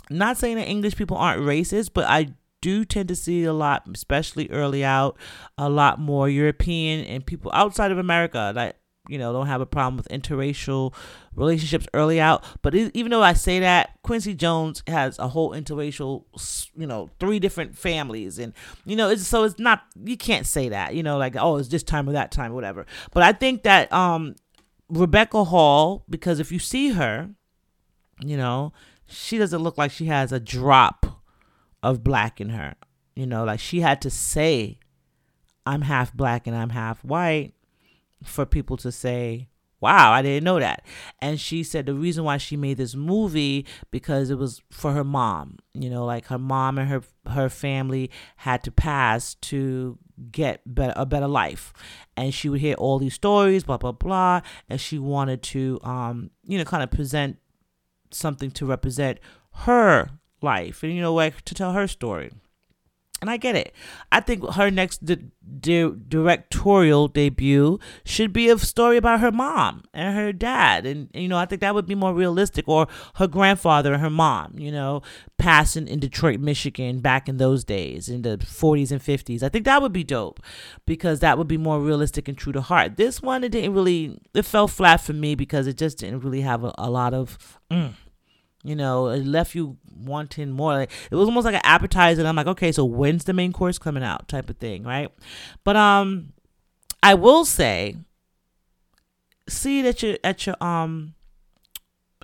[0.09, 3.83] not saying that English people aren't racist, but I do tend to see a lot,
[3.93, 5.17] especially early out,
[5.57, 8.77] a lot more European and people outside of America that
[9.09, 10.93] you know don't have a problem with interracial
[11.35, 12.43] relationships early out.
[12.61, 16.23] But even though i say that quincy jones has a whole interracial
[16.75, 18.39] you know three different families.
[18.39, 18.53] And
[18.85, 21.69] you know it's so it's not you can't say that you know like oh it's
[21.69, 22.85] this time or that time or whatever.
[23.11, 24.35] But i think that um
[24.89, 27.29] rebecca hall because if you see her
[28.19, 28.71] you know
[29.05, 31.21] she doesn't look like she has a drop
[31.81, 32.75] of black in her.
[33.15, 34.79] You know like she had to say
[35.65, 37.53] i'm half black and i'm half white
[38.23, 39.49] for people to say,
[39.83, 40.85] wow, I didn't know that.
[41.19, 45.03] And she said the reason why she made this movie because it was for her
[45.03, 45.57] mom.
[45.73, 49.97] You know, like her mom and her her family had to pass to
[50.31, 51.73] get better, a better life.
[52.15, 56.29] And she would hear all these stories, blah blah blah, and she wanted to um,
[56.45, 57.37] you know, kind of present
[58.09, 59.19] something to represent
[59.51, 60.11] her
[60.41, 62.31] life and you know like to tell her story
[63.23, 63.73] and I get it.
[64.11, 65.29] I think her next di-
[65.61, 70.85] di- directorial debut should be a story about her mom and her dad.
[70.85, 72.67] And, you know, I think that would be more realistic.
[72.67, 75.03] Or her grandfather and her mom, you know,
[75.37, 79.41] passing in Detroit, Michigan back in those days, in the 40s and 50s.
[79.41, 80.41] I think that would be dope
[80.85, 82.97] because that would be more realistic and true to heart.
[82.97, 86.41] This one, it didn't really, it fell flat for me because it just didn't really
[86.41, 87.57] have a, a lot of.
[87.71, 87.93] Mm,
[88.63, 90.73] you know, it left you wanting more.
[90.73, 92.25] Like it was almost like an appetizer.
[92.25, 94.27] I'm like, okay, so when's the main course coming out?
[94.27, 95.11] Type of thing, right?
[95.63, 96.33] But um,
[97.01, 97.97] I will say,
[99.47, 101.13] see it at your at your um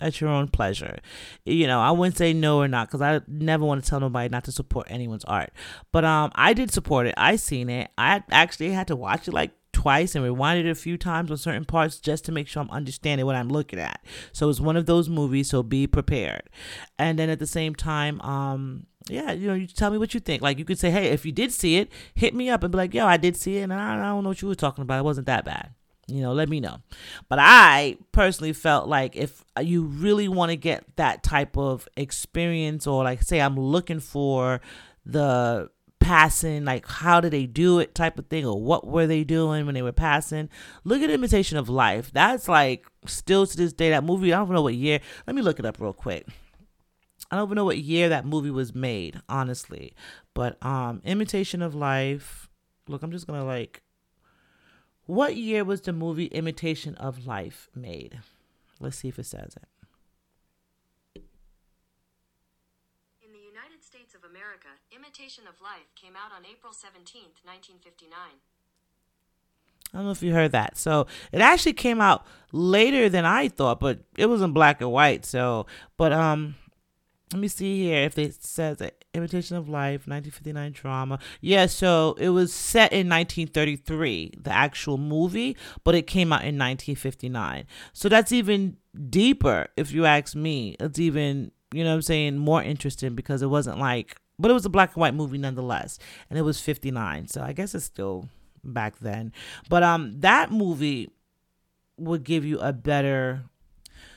[0.01, 0.99] at your own pleasure.
[1.45, 4.29] You know, I wouldn't say no or not because I never want to tell nobody
[4.29, 5.51] not to support anyone's art.
[5.91, 7.15] But um, I did support it.
[7.17, 7.91] I seen it.
[7.97, 11.37] I actually had to watch it like twice and rewind it a few times on
[11.37, 14.03] certain parts just to make sure I'm understanding what I'm looking at.
[14.33, 16.49] So it's one of those movies, so be prepared.
[16.97, 20.19] And then at the same time, um, yeah, you know, you tell me what you
[20.19, 20.41] think.
[20.41, 22.77] Like you could say, hey, if you did see it, hit me up and be
[22.77, 24.81] like, yo, I did see it, and I, I don't know what you were talking
[24.81, 24.99] about.
[24.99, 25.73] It wasn't that bad.
[26.07, 26.79] You know, let me know.
[27.29, 32.85] But I personally felt like if you really want to get that type of experience,
[32.85, 34.59] or like say I'm looking for
[35.05, 35.69] the
[36.09, 39.67] passing, like how did they do it type of thing, or what were they doing
[39.67, 40.49] when they were passing.
[40.83, 42.11] Look at Imitation of Life.
[42.11, 45.01] That's like still to this day, that movie, I don't know what year.
[45.27, 46.25] Let me look it up real quick.
[47.29, 49.93] I don't even know what year that movie was made, honestly.
[50.33, 52.49] But um Imitation of Life.
[52.87, 53.83] Look, I'm just gonna like
[55.05, 58.17] what year was the movie Imitation of Life made?
[58.79, 61.21] Let's see if it says it.
[63.21, 64.69] In the United States of America,
[65.29, 68.17] Imitation of Life came out on April 17th, 1959.
[69.93, 70.75] I don't know if you heard that.
[70.75, 74.91] So it actually came out later than I thought, but it was in black and
[74.91, 75.27] white.
[75.27, 75.67] So,
[75.97, 76.55] but um,
[77.31, 79.05] let me see here if it says it.
[79.13, 81.19] Imitation of Life, 1959 drama.
[81.41, 86.57] Yeah, so it was set in 1933, the actual movie, but it came out in
[86.57, 87.67] 1959.
[87.93, 88.77] So that's even
[89.11, 90.75] deeper, if you ask me.
[90.79, 94.65] It's even, you know I'm saying, more interesting because it wasn't like, but it was
[94.65, 95.99] a black and white movie nonetheless.
[96.29, 97.27] And it was 59.
[97.27, 98.29] So I guess it's still
[98.63, 99.33] back then.
[99.69, 101.11] But um that movie
[101.97, 103.43] would give you a better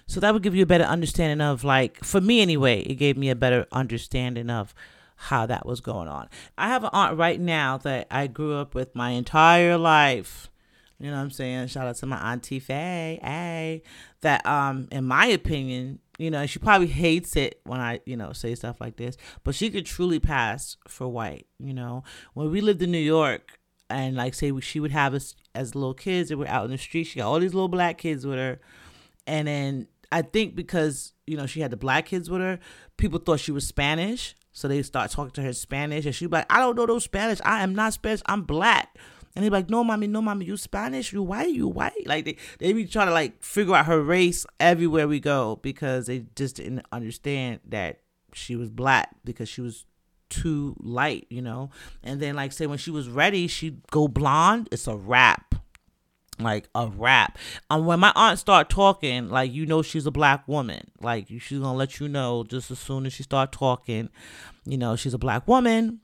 [0.06, 3.16] so that would give you a better understanding of like for me anyway, it gave
[3.16, 4.74] me a better understanding of
[5.16, 6.28] how that was going on.
[6.58, 10.50] I have an aunt right now that I grew up with my entire life.
[10.98, 11.68] You know what I'm saying?
[11.68, 13.20] Shout out to my auntie Faye.
[13.22, 13.82] Hey,
[14.20, 18.32] that um in my opinion, you know, she probably hates it when I, you know,
[18.32, 22.04] say stuff like this, but she could truly pass for white, you know.
[22.34, 23.58] When we lived in New York,
[23.92, 26.78] and like say she would have us as little kids that were out in the
[26.78, 27.04] street.
[27.04, 28.58] She got all these little black kids with her,
[29.26, 32.58] and then I think because you know she had the black kids with her,
[32.96, 36.30] people thought she was Spanish, so they start talking to her in Spanish, and she'd
[36.30, 37.38] be like, "I don't know those Spanish.
[37.44, 38.22] I am not Spanish.
[38.26, 38.96] I'm black."
[39.34, 41.12] And they're like, "No, mommy, no, mommy, you Spanish?
[41.12, 41.54] You white?
[41.54, 45.20] You white?" Like they they be trying to like figure out her race everywhere we
[45.20, 48.00] go because they just didn't understand that
[48.34, 49.84] she was black because she was
[50.28, 51.70] too light, you know.
[52.02, 54.68] And then like say when she was ready, she'd go blonde.
[54.72, 55.54] It's a wrap.
[56.38, 57.38] Like a wrap.
[57.70, 60.90] And when my aunt start talking, like you know she's a black woman.
[61.00, 64.08] Like she's gonna let you know just as soon as she start talking,
[64.64, 66.00] you know, she's a black woman.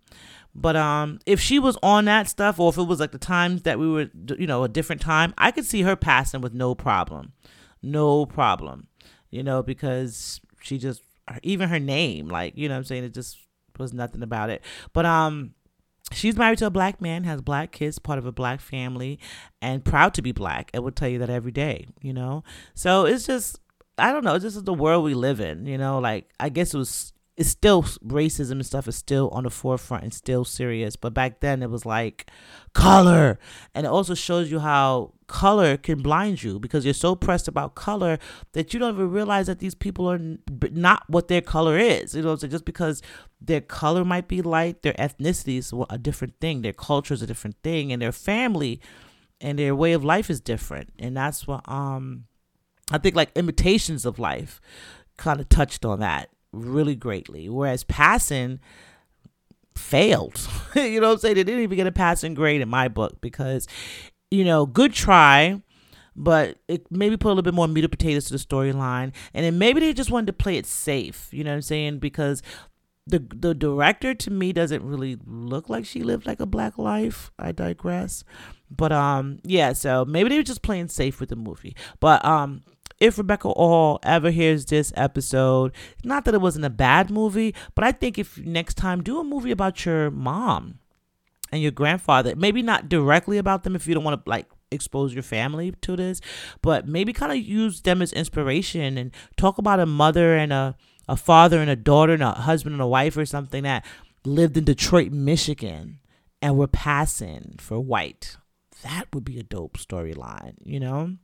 [0.54, 3.62] But um, if she was on that stuff, or if it was like the times
[3.62, 6.74] that we were, you know, a different time, I could see her passing with no
[6.74, 7.32] problem,
[7.82, 8.88] no problem,
[9.30, 11.02] you know, because she just
[11.42, 13.38] even her name, like you know, I'm saying it just
[13.78, 14.62] was nothing about it.
[14.92, 15.54] But um
[16.12, 19.18] she's married to a black man, has black kids, part of a black family,
[19.60, 20.70] and proud to be black.
[20.74, 22.44] I would tell you that every day, you know?
[22.74, 23.60] So it's just
[23.98, 26.74] I don't know, this is the world we live in, you know, like I guess
[26.74, 30.96] it was it's still racism and stuff is still on the forefront and still serious.
[30.96, 32.28] But back then it was like
[32.74, 33.38] color.
[33.76, 37.76] And it also shows you how color can blind you because you're so pressed about
[37.76, 38.18] color
[38.54, 40.18] that you don't even realize that these people are
[40.72, 42.12] not what their color is.
[42.12, 43.02] You know, so just because
[43.40, 47.26] their color might be light, their ethnicity is a different thing, their culture is a
[47.26, 48.80] different thing, and their family
[49.40, 50.90] and their way of life is different.
[50.98, 52.24] And that's what um
[52.90, 54.60] I think like imitations of life
[55.16, 57.48] kind of touched on that really greatly.
[57.48, 58.60] Whereas passing
[59.76, 60.46] failed.
[60.74, 61.34] you know what I'm saying?
[61.36, 63.66] They didn't even get a passing grade in my book because,
[64.30, 65.62] you know, good try,
[66.16, 69.12] but it maybe put a little bit more meat and potatoes to the storyline.
[69.32, 71.28] And then maybe they just wanted to play it safe.
[71.30, 71.98] You know what I'm saying?
[72.00, 72.42] Because
[73.06, 77.30] the the director to me doesn't really look like she lived like a black life.
[77.38, 78.22] I digress.
[78.70, 81.74] But um yeah, so maybe they were just playing safe with the movie.
[82.00, 82.62] But um
[83.00, 85.72] if Rebecca Hall ever hears this episode,
[86.04, 89.24] not that it wasn't a bad movie, but I think if next time do a
[89.24, 90.78] movie about your mom
[91.52, 95.14] and your grandfather, maybe not directly about them if you don't want to like expose
[95.14, 96.20] your family to this,
[96.60, 100.76] but maybe kind of use them as inspiration and talk about a mother and a
[101.08, 103.82] a father and a daughter and a husband and a wife or something that
[104.26, 106.00] lived in Detroit, Michigan
[106.42, 108.36] and were passing for white.
[108.82, 111.16] That would be a dope storyline, you know?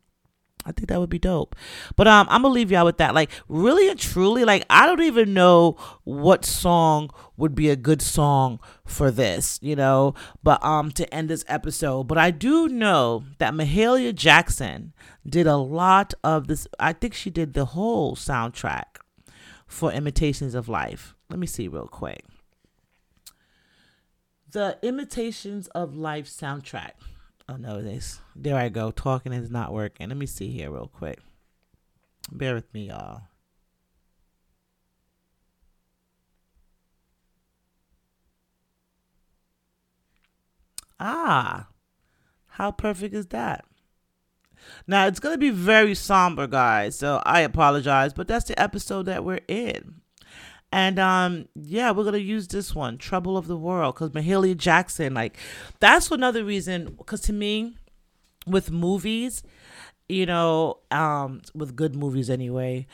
[0.67, 1.55] I think that would be dope.
[1.97, 3.15] But um, I'm gonna leave y'all with that.
[3.15, 8.01] Like, really and truly, like I don't even know what song would be a good
[8.01, 10.15] song for this, you know.
[10.43, 14.93] But um, to end this episode, but I do know that Mahalia Jackson
[15.29, 16.67] did a lot of this.
[16.79, 18.99] I think she did the whole soundtrack
[19.67, 21.15] for Imitations of Life.
[21.29, 22.25] Let me see real quick.
[24.51, 26.93] The Imitations of Life soundtrack
[27.49, 28.21] Oh no, this.
[28.35, 28.91] There I go.
[28.91, 30.09] Talking is not working.
[30.09, 31.19] Let me see here real quick.
[32.33, 33.23] Bear with me, y'all.
[40.99, 41.69] Ah,
[42.47, 43.65] how perfect is that?
[44.87, 46.99] Now it's gonna be very somber, guys.
[46.99, 50.01] So I apologize, but that's the episode that we're in.
[50.75, 55.15] And um, yeah, we're gonna use this one, "Trouble of the World," because Mahalia Jackson,
[55.15, 55.37] like,
[55.79, 56.97] that's another reason.
[56.99, 57.77] Because to me,
[58.45, 59.45] with movies,
[60.09, 62.89] you know, um, with good movies anyway,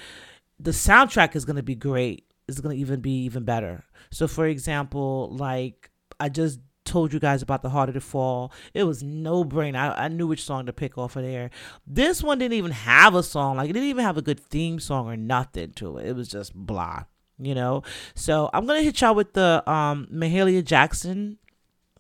[0.59, 2.27] the soundtrack is gonna be great.
[2.47, 3.85] It's to even be even better.
[4.11, 5.91] So, for example, like
[6.21, 10.07] I just told you guys about the harder to fall it was no brain I,
[10.07, 11.51] I knew which song to pick off of there
[11.87, 14.81] this one didn't even have a song like it didn't even have a good theme
[14.81, 17.05] song or nothing to it it was just blah
[17.41, 17.83] you know
[18.15, 21.39] so i'm gonna hit y'all with the um mahalia jackson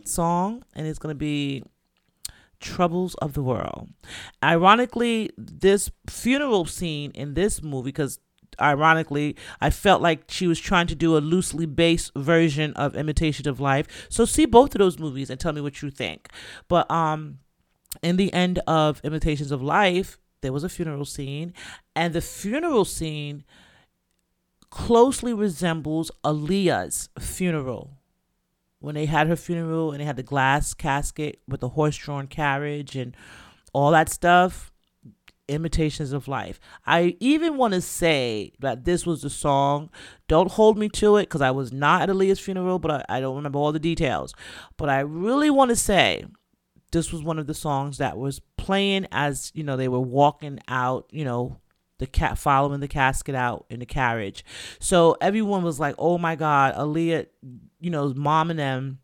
[0.04, 1.62] song and it's gonna be
[2.60, 3.88] troubles of the world
[4.44, 8.18] ironically this funeral scene in this movie because
[8.60, 13.48] ironically, I felt like she was trying to do a loosely based version of Imitation
[13.48, 14.06] of Life.
[14.08, 16.28] So see both of those movies and tell me what you think.
[16.68, 17.38] But um
[18.02, 21.52] in the end of Imitations of Life, there was a funeral scene,
[21.94, 23.44] and the funeral scene
[24.70, 27.98] closely resembles Aaliyah's funeral.
[28.78, 32.26] When they had her funeral and they had the glass casket with the horse drawn
[32.26, 33.14] carriage and
[33.74, 34.72] all that stuff,
[35.50, 36.58] imitations of life.
[36.86, 39.90] I even want to say that this was the song.
[40.28, 43.20] Don't hold me to it because I was not at Aaliyah's funeral, but I, I
[43.20, 44.32] don't remember all the details.
[44.76, 46.24] But I really want to say
[46.92, 50.60] this was one of the songs that was playing as you know they were walking
[50.68, 51.06] out.
[51.10, 51.60] You know
[52.00, 54.44] the cat following the casket out in the carriage.
[54.80, 57.26] So everyone was like, "Oh my God, Aaliyah!"
[57.78, 58.98] You know, mom and them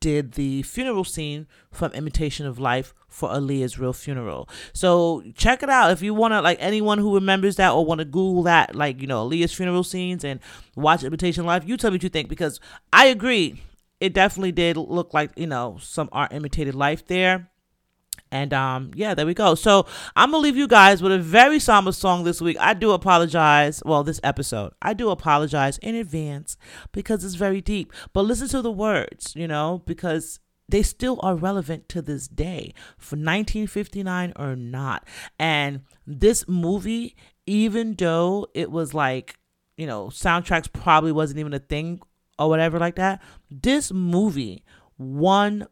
[0.00, 4.48] did the funeral scene from Imitation of Life for Aaliyah's real funeral.
[4.72, 7.98] So check it out if you want to, like anyone who remembers that or want
[7.98, 10.40] to Google that, like, you know, Aaliyah's funeral scenes and
[10.74, 11.64] watch Imitation of Life.
[11.66, 12.60] You tell me what you think because
[12.92, 13.62] I agree.
[14.00, 17.50] It definitely did look like, you know, some art imitated life there.
[18.32, 19.54] And um, yeah, there we go.
[19.54, 22.56] So I'm gonna leave you guys with a very somber song this week.
[22.60, 23.82] I do apologize.
[23.84, 26.56] Well, this episode, I do apologize in advance
[26.92, 27.92] because it's very deep.
[28.12, 30.38] But listen to the words, you know, because
[30.68, 35.06] they still are relevant to this day for 1959 or not.
[35.38, 37.16] And this movie,
[37.46, 39.38] even though it was like,
[39.76, 42.00] you know, soundtracks probably wasn't even a thing
[42.38, 43.20] or whatever like that,
[43.50, 44.64] this movie
[44.98, 45.66] won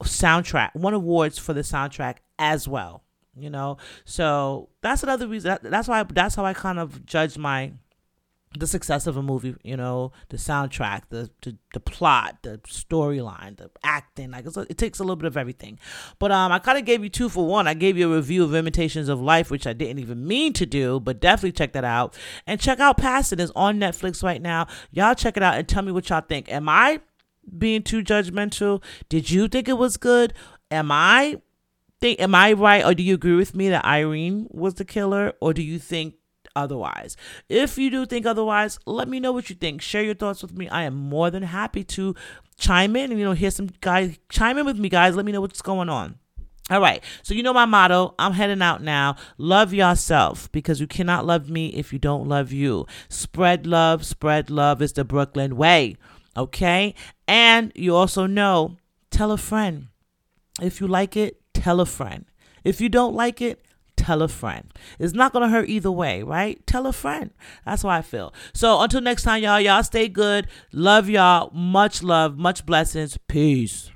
[0.00, 3.02] soundtrack, won awards for the soundtrack as well.
[3.36, 5.56] You know, so that's another reason.
[5.62, 6.02] That's why.
[6.02, 7.72] That's how I kind of judge my
[8.58, 13.56] the success of a movie, you know, the soundtrack, the the, the plot, the storyline,
[13.56, 15.78] the acting, like it takes a little bit of everything.
[16.18, 17.68] But um, I kind of gave you two for one.
[17.68, 20.66] I gave you a review of Imitations of Life, which I didn't even mean to
[20.66, 22.18] do, but definitely check that out.
[22.44, 24.66] And check out Passing is on Netflix right now.
[24.90, 26.50] Y'all check it out and tell me what y'all think.
[26.50, 27.00] Am I
[27.56, 28.82] being too judgmental?
[29.08, 30.32] Did you think it was good?
[30.70, 31.40] Am I
[32.00, 35.32] think am I right or do you agree with me that Irene was the killer
[35.40, 36.14] or do you think
[36.56, 37.16] otherwise?
[37.48, 39.82] If you do think otherwise, let me know what you think.
[39.82, 40.68] Share your thoughts with me.
[40.68, 42.14] I am more than happy to
[42.58, 45.16] chime in and you know hear some guys chime in with me guys.
[45.16, 46.18] Let me know what's going on.
[46.70, 47.02] All right.
[47.24, 48.14] So you know my motto.
[48.18, 49.16] I'm heading out now.
[49.38, 52.86] Love yourself because you cannot love me if you don't love you.
[53.08, 55.96] Spread love, spread love is the Brooklyn way.
[56.36, 56.94] Okay?
[57.30, 58.76] And you also know,
[59.12, 59.86] tell a friend.
[60.60, 62.24] If you like it, tell a friend.
[62.64, 64.72] If you don't like it, tell a friend.
[64.98, 66.66] It's not going to hurt either way, right?
[66.66, 67.30] Tell a friend.
[67.64, 68.34] That's how I feel.
[68.52, 70.48] So until next time, y'all, y'all stay good.
[70.72, 71.52] Love y'all.
[71.52, 73.16] Much love, much blessings.
[73.28, 73.92] Peace.